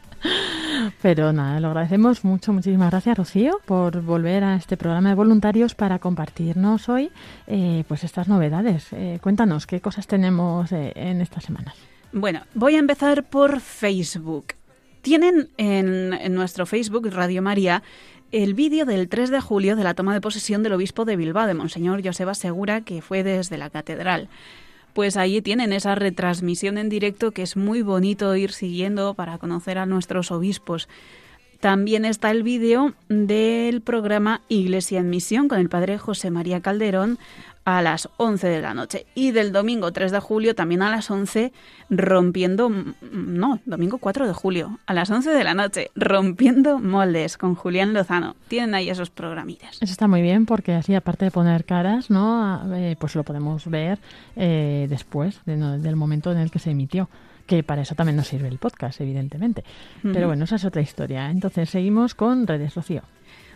Pero 1.00 1.32
nada, 1.32 1.60
lo 1.60 1.68
agradecemos 1.68 2.22
mucho. 2.22 2.52
Muchísimas 2.52 2.90
gracias, 2.90 3.16
Rocío, 3.16 3.58
por 3.64 4.02
volver 4.02 4.44
a 4.44 4.56
este 4.56 4.76
programa 4.76 5.08
de 5.08 5.14
voluntarios 5.14 5.74
para 5.74 5.98
compartirnos 5.98 6.90
hoy 6.90 7.10
eh, 7.46 7.84
pues 7.88 8.04
estas 8.04 8.28
novedades. 8.28 8.88
Eh, 8.92 9.18
cuéntanos, 9.22 9.66
¿qué 9.66 9.80
cosas 9.80 10.06
tenemos 10.06 10.72
eh, 10.72 10.92
en 10.94 11.22
estas 11.22 11.44
semanas? 11.44 11.74
Bueno, 12.12 12.42
voy 12.52 12.76
a 12.76 12.80
empezar 12.80 13.24
por 13.24 13.60
Facebook. 13.60 14.48
Tienen 15.06 15.50
en, 15.56 16.34
nuestro 16.34 16.66
Facebook, 16.66 17.08
Radio 17.12 17.40
María, 17.40 17.84
el 18.32 18.54
vídeo 18.54 18.84
del 18.84 19.08
3 19.08 19.30
de 19.30 19.40
julio 19.40 19.76
de 19.76 19.84
la 19.84 19.94
toma 19.94 20.12
de 20.12 20.20
posesión 20.20 20.64
del 20.64 20.72
obispo 20.72 21.04
de 21.04 21.14
Bilbao, 21.14 21.46
de 21.46 21.54
Monseñor 21.54 22.04
Joseba 22.04 22.34
Segura, 22.34 22.80
que 22.80 23.02
fue 23.02 23.22
desde 23.22 23.56
la 23.56 23.70
catedral. 23.70 24.28
Pues 24.94 25.16
ahí 25.16 25.40
tienen 25.42 25.72
esa 25.72 25.94
retransmisión 25.94 26.76
en 26.76 26.88
directo 26.88 27.30
que 27.30 27.42
es 27.42 27.56
muy 27.56 27.82
bonito 27.82 28.34
ir 28.34 28.50
siguiendo 28.50 29.14
para 29.14 29.38
conocer 29.38 29.78
a 29.78 29.86
nuestros 29.86 30.32
obispos. 30.32 30.88
También 31.60 32.04
está 32.04 32.32
el 32.32 32.42
vídeo 32.42 32.94
del 33.08 33.82
programa 33.82 34.42
Iglesia 34.48 34.98
en 34.98 35.08
Misión 35.08 35.46
con 35.46 35.60
el 35.60 35.68
padre 35.68 35.98
José 35.98 36.32
María 36.32 36.60
Calderón 36.62 37.20
a 37.66 37.82
las 37.82 38.08
11 38.16 38.46
de 38.46 38.62
la 38.62 38.74
noche. 38.74 39.06
Y 39.16 39.32
del 39.32 39.52
domingo 39.52 39.92
3 39.92 40.12
de 40.12 40.20
julio 40.20 40.54
también 40.54 40.82
a 40.82 40.90
las 40.90 41.10
11, 41.10 41.52
rompiendo, 41.90 42.70
no, 43.10 43.58
domingo 43.66 43.98
4 43.98 44.26
de 44.26 44.32
julio, 44.32 44.78
a 44.86 44.94
las 44.94 45.10
11 45.10 45.30
de 45.30 45.44
la 45.44 45.52
noche, 45.52 45.90
rompiendo 45.96 46.78
moldes 46.78 47.36
con 47.36 47.56
Julián 47.56 47.92
Lozano. 47.92 48.36
Tienen 48.46 48.76
ahí 48.76 48.88
esos 48.88 49.10
programitas. 49.10 49.82
Eso 49.82 49.90
está 49.90 50.06
muy 50.06 50.22
bien 50.22 50.46
porque 50.46 50.74
así, 50.74 50.94
aparte 50.94 51.24
de 51.24 51.32
poner 51.32 51.64
caras, 51.64 52.08
¿no? 52.08 52.72
Eh, 52.72 52.94
pues 53.00 53.16
lo 53.16 53.24
podemos 53.24 53.68
ver 53.68 53.98
eh, 54.36 54.86
después 54.88 55.40
de, 55.44 55.56
no, 55.56 55.76
del 55.76 55.96
momento 55.96 56.30
en 56.30 56.38
el 56.38 56.52
que 56.52 56.60
se 56.60 56.70
emitió 56.70 57.10
que 57.46 57.62
para 57.62 57.82
eso 57.82 57.94
también 57.94 58.16
nos 58.16 58.26
sirve 58.26 58.48
el 58.48 58.58
podcast, 58.58 59.00
evidentemente. 59.00 59.62
Uh 60.02 60.08
-huh. 60.08 60.12
Pero 60.12 60.26
bueno, 60.26 60.44
esa 60.44 60.56
es 60.56 60.64
otra 60.64 60.82
historia. 60.82 61.30
Entonces 61.30 61.70
seguimos 61.70 62.16
con 62.16 62.46
redes 62.46 62.74
Rocío. 62.74 63.02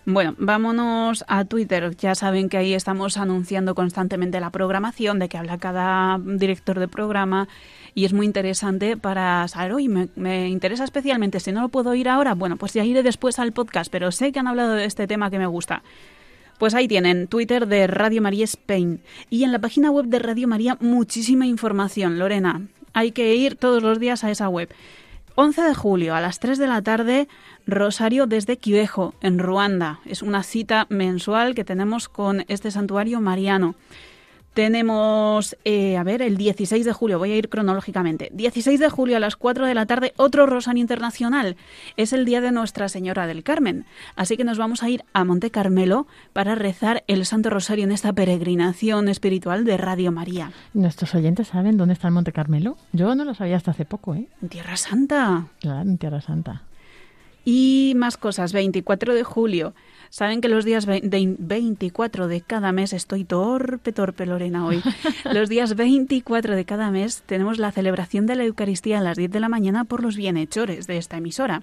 Bueno, 0.06 0.34
vámonos 0.38 1.24
a 1.28 1.44
Twitter. 1.44 1.94
Ya 1.96 2.14
saben 2.14 2.48
que 2.48 2.56
ahí 2.56 2.72
estamos 2.72 3.18
anunciando 3.18 3.74
constantemente 3.74 4.40
la 4.40 4.50
programación, 4.50 5.18
de 5.18 5.28
que 5.28 5.38
habla 5.38 5.58
cada 5.58 6.18
director 6.18 6.78
de 6.78 6.88
programa 6.88 7.48
y 7.94 8.04
es 8.04 8.12
muy 8.12 8.26
interesante 8.26 8.96
para 8.96 9.46
saber, 9.48 9.72
hoy 9.72 9.88
me, 9.88 10.08
me, 10.16 10.48
interesa 10.48 10.84
especialmente, 10.84 11.40
si 11.40 11.52
no 11.52 11.60
lo 11.60 11.68
puedo 11.68 11.94
ir 11.94 12.08
ahora, 12.08 12.34
bueno, 12.34 12.56
pues 12.56 12.72
ya 12.72 12.84
iré 12.84 13.02
después 13.02 13.38
al 13.38 13.52
podcast, 13.52 13.90
pero 13.90 14.12
sé 14.12 14.32
que 14.32 14.38
han 14.38 14.46
hablado 14.46 14.74
de 14.74 14.84
este 14.84 15.06
tema 15.06 15.30
que 15.30 15.38
me 15.38 15.46
gusta. 15.46 15.82
Pues 16.58 16.74
ahí 16.74 16.88
tienen 16.88 17.26
Twitter 17.26 17.66
de 17.66 17.86
Radio 17.86 18.22
María 18.22 18.44
Spain 18.44 19.00
y 19.30 19.44
en 19.44 19.52
la 19.52 19.58
página 19.58 19.90
web 19.90 20.06
de 20.06 20.18
Radio 20.18 20.46
María 20.46 20.76
muchísima 20.80 21.46
información, 21.46 22.18
Lorena. 22.18 22.62
Hay 22.92 23.12
que 23.12 23.34
ir 23.34 23.56
todos 23.56 23.82
los 23.82 23.98
días 23.98 24.24
a 24.24 24.30
esa 24.30 24.48
web. 24.48 24.68
11 25.34 25.62
de 25.62 25.74
julio 25.74 26.14
a 26.14 26.20
las 26.20 26.40
3 26.40 26.58
de 26.58 26.66
la 26.66 26.82
tarde, 26.82 27.28
Rosario 27.66 28.26
desde 28.26 28.58
Quivejo, 28.58 29.14
en 29.20 29.38
Ruanda. 29.38 30.00
Es 30.04 30.22
una 30.22 30.42
cita 30.42 30.86
mensual 30.88 31.54
que 31.54 31.64
tenemos 31.64 32.08
con 32.08 32.44
este 32.48 32.70
santuario 32.70 33.20
mariano. 33.20 33.74
Tenemos, 34.54 35.56
eh, 35.64 35.96
a 35.96 36.02
ver, 36.02 36.22
el 36.22 36.36
16 36.36 36.84
de 36.84 36.92
julio, 36.92 37.18
voy 37.18 37.32
a 37.32 37.36
ir 37.36 37.48
cronológicamente. 37.48 38.30
16 38.32 38.80
de 38.80 38.90
julio 38.90 39.16
a 39.16 39.20
las 39.20 39.36
4 39.36 39.66
de 39.66 39.74
la 39.74 39.86
tarde, 39.86 40.12
otro 40.16 40.46
Rosario 40.46 40.80
Internacional. 40.80 41.56
Es 41.96 42.12
el 42.12 42.24
día 42.24 42.40
de 42.40 42.50
Nuestra 42.50 42.88
Señora 42.88 43.26
del 43.26 43.42
Carmen. 43.42 43.84
Así 44.16 44.36
que 44.36 44.44
nos 44.44 44.58
vamos 44.58 44.82
a 44.82 44.88
ir 44.88 45.04
a 45.12 45.24
Monte 45.24 45.50
Carmelo 45.50 46.06
para 46.32 46.54
rezar 46.54 47.04
el 47.06 47.26
Santo 47.26 47.50
Rosario 47.50 47.84
en 47.84 47.92
esta 47.92 48.12
peregrinación 48.12 49.08
espiritual 49.08 49.64
de 49.64 49.76
Radio 49.76 50.10
María. 50.10 50.50
¿Nuestros 50.74 51.14
oyentes 51.14 51.48
saben 51.48 51.76
dónde 51.76 51.94
está 51.94 52.08
el 52.08 52.14
Monte 52.14 52.32
Carmelo? 52.32 52.76
Yo 52.92 53.14
no 53.14 53.24
lo 53.24 53.34
sabía 53.34 53.56
hasta 53.56 53.70
hace 53.70 53.84
poco, 53.84 54.14
¿eh? 54.14 54.26
En 54.42 54.48
Tierra 54.48 54.76
Santa. 54.76 55.46
Claro, 55.60 55.88
en 55.88 55.98
Tierra 55.98 56.20
Santa. 56.20 56.62
Y 57.44 57.94
más 57.96 58.16
cosas, 58.16 58.52
24 58.52 59.14
de 59.14 59.24
julio. 59.24 59.74
Saben 60.10 60.40
que 60.40 60.48
los 60.48 60.64
días 60.64 60.86
24 60.86 62.26
de 62.26 62.40
cada 62.40 62.72
mes, 62.72 62.92
estoy 62.92 63.24
torpe, 63.24 63.92
torpe 63.92 64.26
Lorena 64.26 64.66
hoy, 64.66 64.82
los 65.32 65.48
días 65.48 65.76
24 65.76 66.56
de 66.56 66.64
cada 66.64 66.90
mes 66.90 67.22
tenemos 67.26 67.58
la 67.58 67.70
celebración 67.70 68.26
de 68.26 68.34
la 68.34 68.44
Eucaristía 68.44 68.98
a 68.98 69.02
las 69.02 69.16
10 69.16 69.30
de 69.30 69.40
la 69.40 69.48
mañana 69.48 69.84
por 69.84 70.02
los 70.02 70.16
bienhechores 70.16 70.88
de 70.88 70.96
esta 70.96 71.18
emisora. 71.18 71.62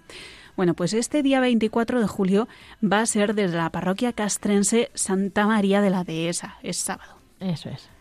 Bueno, 0.55 0.73
pues 0.73 0.93
este 0.93 1.21
día 1.23 1.41
24 1.41 1.99
de 1.99 2.07
julio 2.07 2.47
va 2.82 3.01
a 3.01 3.05
ser 3.05 3.36
desde 3.36 3.57
la 3.57 3.69
parroquia 3.69 4.13
castrense 4.13 4.91
Santa 4.93 5.45
María 5.45 5.82
de 5.82 5.89
la 5.89 6.03
Dehesa, 6.03 6.55
es 6.63 6.78
sábado. 6.78 7.17
Eso 7.39 7.69
es. 7.69 7.96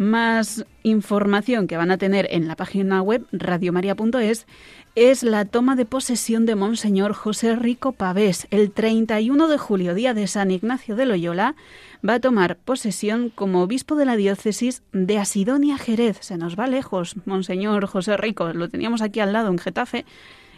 Más 0.00 0.64
información 0.82 1.66
que 1.66 1.76
van 1.76 1.90
a 1.90 1.98
tener 1.98 2.26
en 2.30 2.48
la 2.48 2.56
página 2.56 3.02
web 3.02 3.26
radiomaria.es 3.32 4.46
es 4.94 5.22
la 5.22 5.44
toma 5.44 5.76
de 5.76 5.84
posesión 5.84 6.46
de 6.46 6.54
Monseñor 6.54 7.12
José 7.12 7.54
Rico 7.54 7.92
Pavés. 7.92 8.46
El 8.50 8.70
31 8.70 9.46
de 9.46 9.58
julio, 9.58 9.92
día 9.94 10.14
de 10.14 10.26
San 10.26 10.52
Ignacio 10.52 10.96
de 10.96 11.04
Loyola, 11.04 11.54
va 12.02 12.14
a 12.14 12.20
tomar 12.20 12.56
posesión 12.56 13.28
como 13.28 13.60
obispo 13.60 13.94
de 13.94 14.06
la 14.06 14.16
diócesis 14.16 14.82
de 14.94 15.18
Asidonia 15.18 15.76
Jerez. 15.76 16.16
Se 16.22 16.38
nos 16.38 16.58
va 16.58 16.66
lejos, 16.66 17.16
Monseñor 17.26 17.84
José 17.84 18.16
Rico. 18.16 18.54
Lo 18.54 18.70
teníamos 18.70 19.02
aquí 19.02 19.20
al 19.20 19.34
lado 19.34 19.50
en 19.50 19.58
Getafe 19.58 20.06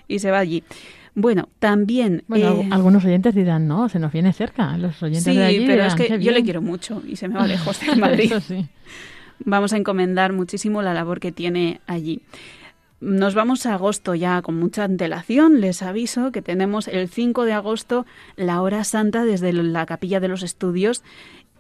y 0.07 0.21
se 0.21 0.31
va 0.31 0.39
allí. 0.39 0.63
Bueno, 1.17 1.49
también... 1.59 2.23
Bueno, 2.29 2.61
eh, 2.61 2.69
algunos 2.71 3.05
oyentes 3.05 3.35
dirán, 3.35 3.67
no, 3.67 3.89
se 3.89 3.99
nos 3.99 4.13
viene 4.13 4.33
cerca. 4.33 4.79
Los 4.79 5.03
oyentes 5.03 5.25
sí, 5.25 5.37
de 5.37 5.45
allí 5.45 5.59
pero 5.67 5.73
dirán, 5.73 5.89
es 5.89 5.95
que 5.97 6.05
"Qué 6.05 6.13
yo 6.13 6.19
bien". 6.19 6.35
le 6.35 6.45
quiero 6.45 6.63
mucho 6.63 7.03
y 7.09 7.17
se 7.17 7.27
me 7.27 7.35
va 7.35 7.47
lejos 7.49 7.81
de 7.81 7.97
Madrid. 7.97 8.33
Eso 8.33 8.41
sí. 8.41 8.67
Vamos 9.45 9.73
a 9.73 9.77
encomendar 9.77 10.33
muchísimo 10.33 10.83
la 10.83 10.95
labor 10.95 11.21
que 11.21 11.33
tiene 11.33 11.81
allí. 11.87 12.23
Nos 13.01 13.35
vamos 13.35 13.67
a 13.67 13.75
agosto 13.75 14.15
ya 14.15 14.43
con 14.43 14.59
mucha 14.61 14.85
antelación. 14.85 15.61
Les 15.61 15.83
aviso 15.83 16.31
que 16.31 16.41
tenemos 16.43 16.87
el 16.87 17.09
5 17.09 17.45
de 17.45 17.53
agosto 17.53 18.07
la 18.37 18.63
hora 18.63 18.85
santa 18.85 19.25
desde 19.25 19.53
la 19.53 19.87
capilla 19.87 20.21
de 20.21 20.29
los 20.29 20.43
estudios 20.45 21.03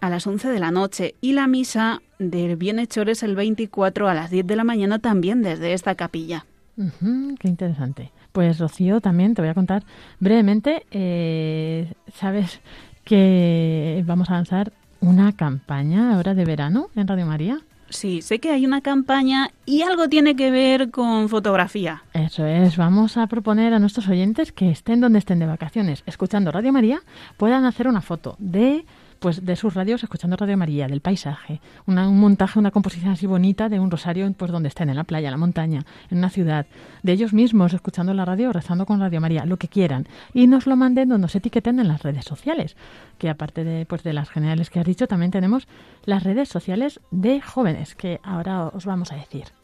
a 0.01 0.09
las 0.09 0.26
11 0.26 0.49
de 0.51 0.61
la 0.61 0.70
noche 0.70 1.14
y 1.20 1.33
la 1.33 1.47
misa 1.49 2.01
del 2.18 2.57
Bienhechores 2.57 3.22
el 3.22 3.35
24 3.35 4.09
a 4.09 4.14
las 4.14 4.30
10 4.30 4.47
de 4.47 4.57
la 4.57 4.64
mañana 4.64 4.99
también 5.01 5.43
desde 5.43 5.72
esta 5.72 5.95
capilla. 5.97 6.47
Qué 6.76 7.49
interesante. 7.49 8.12
Pues 8.33 8.59
Rocío, 8.59 9.01
también 9.01 9.35
te 9.35 9.43
voy 9.43 9.49
a 9.51 9.55
contar 9.55 9.85
brevemente. 10.20 10.87
eh, 10.91 11.93
Sabes 12.14 12.61
que 13.05 14.03
vamos 14.07 14.30
a 14.30 14.35
lanzar 14.35 14.72
una 15.01 15.33
campaña 15.33 16.14
ahora 16.14 16.35
de 16.35 16.45
verano 16.45 16.89
en 16.95 17.09
Radio 17.09 17.26
María. 17.26 17.61
Sí, 17.93 18.22
sé 18.22 18.38
que 18.38 18.51
hay 18.51 18.64
una 18.64 18.80
campaña 18.80 19.51
y 19.66 19.82
algo 19.82 20.09
tiene 20.09 20.34
que 20.34 20.51
ver 20.51 20.90
con 20.90 21.28
fotografía. 21.28 22.03
Eso 22.14 22.47
es, 22.47 22.76
vamos 22.76 23.16
a 23.16 23.26
proponer 23.26 23.74
a 23.74 23.78
nuestros 23.78 24.09
oyentes 24.09 24.51
que 24.51 24.70
estén 24.70 25.01
donde 25.01 25.18
estén 25.18 25.38
de 25.38 25.47
vacaciones, 25.47 26.03
escuchando 26.07 26.51
Radio 26.51 26.72
María, 26.72 27.03
puedan 27.36 27.66
hacer 27.66 27.88
una 27.88 28.01
foto 28.01 28.34
de 28.38 28.86
pues 29.23 29.47
de 29.47 29.55
sus 29.55 29.73
radios 29.73 30.03
escuchando 30.03 30.37
Radio 30.37 30.59
María, 30.59 30.89
del 30.89 31.01
paisaje, 31.01 31.61
un 31.87 31.95
montaje, 32.18 32.59
una 32.59 32.73
composición 32.73 33.12
así 33.12 33.27
bonita 33.27 33.68
de 33.68 33.79
un 33.79 33.91
rosario 33.91 34.31
pues 34.37 34.51
donde 34.51 34.68
estén, 34.68 34.91
en 34.91 34.97
la 34.97 35.05
playa, 35.05 35.29
en 35.29 35.33
la 35.33 35.39
montaña, 35.39 35.87
en 36.11 36.18
una 36.18 36.29
ciudad, 36.29 36.66
de 37.05 37.12
ellos 37.12 37.33
mismos 37.33 37.73
escuchando 37.73 38.12
la 38.14 38.25
radio, 38.25 38.53
rezando 38.53 38.85
con 38.85 38.99
Radio 38.99 39.20
María, 39.20 39.47
lo 39.47 39.57
que 39.57 39.68
quieran, 39.68 40.09
y 40.35 40.49
nos 40.49 40.66
lo 40.66 40.75
manden, 40.75 41.09
nos 41.09 41.37
etiqueten 41.37 41.79
en 41.79 41.87
las 41.87 42.03
redes 42.03 42.25
sociales, 42.25 42.77
que 43.18 43.31
aparte 43.31 43.62
de 43.62 43.87
pues 43.87 44.03
de 44.03 44.12
las 44.12 44.29
generales 44.29 44.70
que 44.70 44.81
has 44.81 44.87
dicho, 44.87 45.07
también 45.07 45.31
tenemos 45.31 45.68
las 46.05 46.25
redes 46.25 46.49
sociales 46.49 47.01
de 47.12 47.41
jóvenes, 47.41 47.95
que 47.95 48.20
ahora 48.25 48.66
os 48.66 48.85
vamos 48.85 49.12
a 49.12 49.16
decir. 49.16 49.61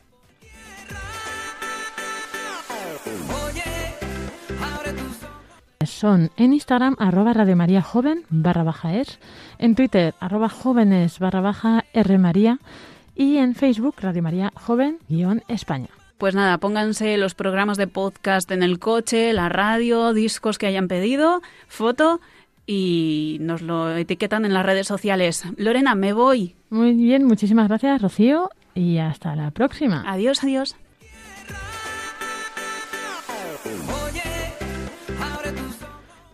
Son 5.99 6.31
en 6.37 6.55
Instagram 6.55 6.95
arroba 7.01 7.33
Radio 7.33 7.57
María 7.57 7.83
Joven 7.83 8.23
barra 8.29 8.63
baja 8.63 8.95
es, 8.95 9.19
en 9.59 9.75
Twitter 9.75 10.15
arroba 10.21 10.49
jóvenes 10.49 11.19
barra 11.19 11.41
baja 11.41 11.85
R 11.93 12.19
María 12.19 12.61
y 13.17 13.39
en 13.39 13.57
Facebook 13.57 13.97
Radio 13.99 14.23
María 14.23 14.53
Joven 14.55 14.99
guion 15.09 15.43
España. 15.49 15.89
Pues 16.17 16.37
nada, 16.37 16.59
pónganse 16.59 17.17
los 17.17 17.35
programas 17.35 17.79
de 17.79 17.89
podcast 17.89 18.49
en 18.53 18.63
el 18.63 18.79
coche, 18.79 19.33
la 19.33 19.49
radio, 19.49 20.13
discos 20.13 20.57
que 20.57 20.69
hayan 20.69 20.87
pedido, 20.87 21.43
foto 21.67 22.21
y 22.65 23.39
nos 23.41 23.63
lo 23.63 23.97
etiquetan 23.97 24.45
en 24.45 24.55
las 24.55 24.65
redes 24.65 24.87
sociales. 24.87 25.45
Lorena, 25.57 25.97
me 25.97 26.13
voy. 26.13 26.55
Muy 26.71 26.93
bien, 26.93 27.25
muchísimas 27.25 27.67
gracias 27.67 28.01
Rocío 28.01 28.51
y 28.75 28.99
hasta 28.99 29.35
la 29.35 29.51
próxima. 29.51 30.05
Adiós, 30.07 30.45
adiós. 30.45 30.77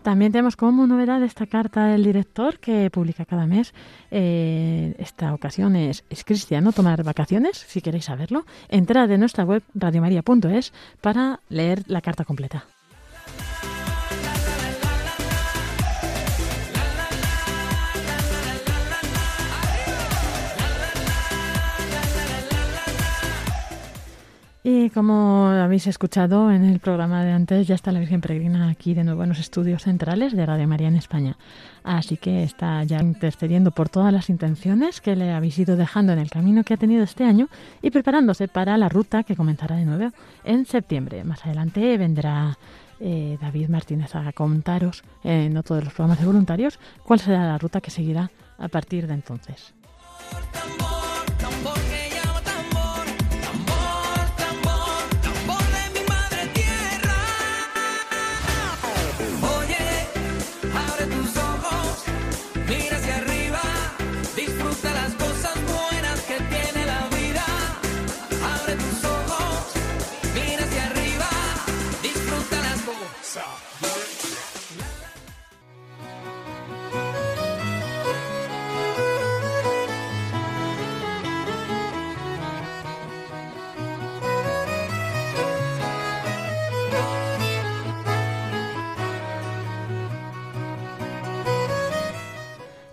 También 0.05 0.33
tenemos 0.33 0.55
como 0.55 0.87
novedad 0.87 1.23
esta 1.23 1.47
carta 1.47 1.87
del 1.87 2.05
director 2.05 2.59
que 2.59 2.91
publica 2.91 3.25
cada 3.25 3.47
mes. 3.47 3.73
Eh, 4.11 4.95
esta 4.99 5.33
ocasión 5.33 5.77
es, 5.77 6.05
es, 6.11 6.25
cristiano 6.25 6.73
tomar 6.73 7.03
vacaciones, 7.05 7.57
si 7.57 7.81
queréis 7.81 8.05
saberlo. 8.05 8.45
Entrad 8.69 9.11
en 9.11 9.21
nuestra 9.21 9.45
web 9.45 9.63
radiomaria.es 9.75 10.75
para 11.01 11.41
leer 11.49 11.85
la 11.87 12.03
carta 12.03 12.27
completa. 12.27 12.67
Y 24.67 24.89
como 24.89 25.49
habéis 25.49 25.87
escuchado 25.89 26.51
en 26.51 26.65
el 26.65 26.81
programa 26.81 27.23
de 27.23 27.33
antes, 27.33 27.67
ya 27.67 27.75
está 27.75 27.93
la 27.93 27.99
Virgen 27.99 28.23
Peregrina 28.23 28.71
aquí 28.71 28.95
de 28.95 29.05
nuevo 29.05 29.23
en 29.23 29.29
los 29.29 29.39
estudios 29.39 29.83
centrales 29.83 30.35
de 30.35 30.47
Radio 30.47 30.67
María 30.67 30.89
en 30.89 30.97
España. 30.97 31.37
Así 31.83 32.17
que 32.17 32.45
está 32.45 32.83
ya 32.85 32.99
intercediendo 32.99 33.73
por 33.73 33.91
todas 33.91 34.11
las 34.11 34.31
intenciones 34.31 35.03
que 35.03 35.17
le 35.17 35.33
habéis 35.33 35.59
ido 35.59 35.77
dejando 35.77 36.15
en 36.15 36.19
el 36.19 36.31
camino 36.31 36.65
que 36.65 36.73
ha 36.73 36.79
tenido 36.79 37.05
este 37.05 37.25
año 37.25 37.49
y 37.83 37.91
preparándose 37.91 38.49
para 38.49 38.79
la 38.79 38.89
ruta 38.89 39.23
que 39.23 39.37
comenzará 39.37 39.77
de 39.77 39.85
nuevo 39.85 40.15
en 40.45 40.65
septiembre. 40.65 41.25
Más 41.25 41.45
adelante 41.45 41.99
vendrá 41.99 42.57
eh, 43.01 43.37
David 43.43 43.69
Martínez 43.69 44.15
a 44.15 44.33
contaros 44.33 45.05
en 45.25 45.59
otro 45.59 45.77
los 45.77 45.93
programas 45.93 46.21
de 46.21 46.25
voluntarios 46.25 46.79
cuál 47.03 47.21
será 47.21 47.47
la 47.47 47.59
ruta 47.59 47.83
que 47.83 47.91
seguirá 47.91 48.31
a 48.57 48.69
partir 48.69 49.07
de 49.09 49.13
entonces. 49.13 49.75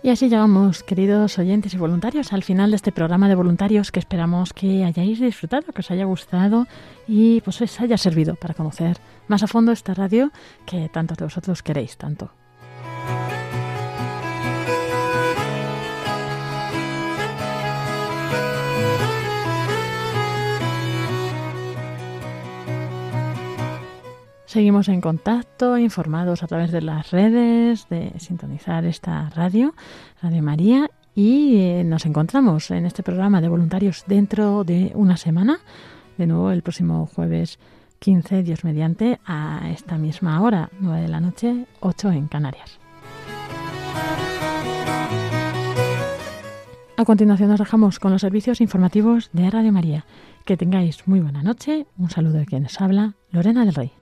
Y 0.04 0.10
así 0.10 0.28
llegamos, 0.28 0.82
queridos 0.82 1.38
oyentes 1.38 1.74
y 1.74 1.76
voluntarios, 1.76 2.32
al 2.32 2.42
final 2.42 2.70
de 2.70 2.76
este 2.76 2.90
programa 2.90 3.28
de 3.28 3.36
voluntarios 3.36 3.92
que 3.92 4.00
esperamos 4.00 4.52
que 4.52 4.84
hayáis 4.84 5.20
disfrutado, 5.20 5.72
que 5.72 5.80
os 5.80 5.90
haya 5.92 6.04
gustado 6.04 6.66
y 7.06 7.40
pues 7.42 7.60
os 7.60 7.80
haya 7.80 7.96
servido 7.96 8.34
para 8.34 8.54
conocer 8.54 8.96
más 9.28 9.44
a 9.44 9.46
fondo 9.46 9.70
esta 9.70 9.94
radio 9.94 10.32
que 10.66 10.88
tantos 10.88 11.18
de 11.18 11.24
vosotros 11.26 11.62
queréis 11.62 11.96
tanto. 11.96 12.32
Seguimos 24.52 24.90
en 24.90 25.00
contacto, 25.00 25.78
informados 25.78 26.42
a 26.42 26.46
través 26.46 26.70
de 26.72 26.82
las 26.82 27.10
redes, 27.10 27.88
de 27.88 28.12
sintonizar 28.18 28.84
esta 28.84 29.30
radio, 29.30 29.74
Radio 30.20 30.42
María, 30.42 30.90
y 31.14 31.56
eh, 31.56 31.84
nos 31.84 32.04
encontramos 32.04 32.70
en 32.70 32.84
este 32.84 33.02
programa 33.02 33.40
de 33.40 33.48
voluntarios 33.48 34.04
dentro 34.06 34.62
de 34.62 34.92
una 34.94 35.16
semana, 35.16 35.60
de 36.18 36.26
nuevo 36.26 36.50
el 36.50 36.60
próximo 36.60 37.06
jueves 37.06 37.58
15, 38.00 38.42
Dios 38.42 38.62
mediante, 38.62 39.20
a 39.24 39.70
esta 39.70 39.96
misma 39.96 40.42
hora, 40.42 40.68
9 40.80 41.00
de 41.00 41.08
la 41.08 41.20
noche, 41.20 41.64
8 41.80 42.10
en 42.10 42.26
Canarias. 42.28 42.78
A 46.98 47.04
continuación 47.06 47.48
nos 47.48 47.58
dejamos 47.58 47.98
con 47.98 48.12
los 48.12 48.20
servicios 48.20 48.60
informativos 48.60 49.30
de 49.32 49.50
Radio 49.50 49.72
María. 49.72 50.04
Que 50.44 50.58
tengáis 50.58 51.08
muy 51.08 51.20
buena 51.20 51.42
noche. 51.42 51.86
Un 51.96 52.10
saludo 52.10 52.34
de 52.34 52.44
quien 52.44 52.66
os 52.66 52.78
habla, 52.82 53.14
Lorena 53.30 53.64
del 53.64 53.74
Rey. 53.74 54.01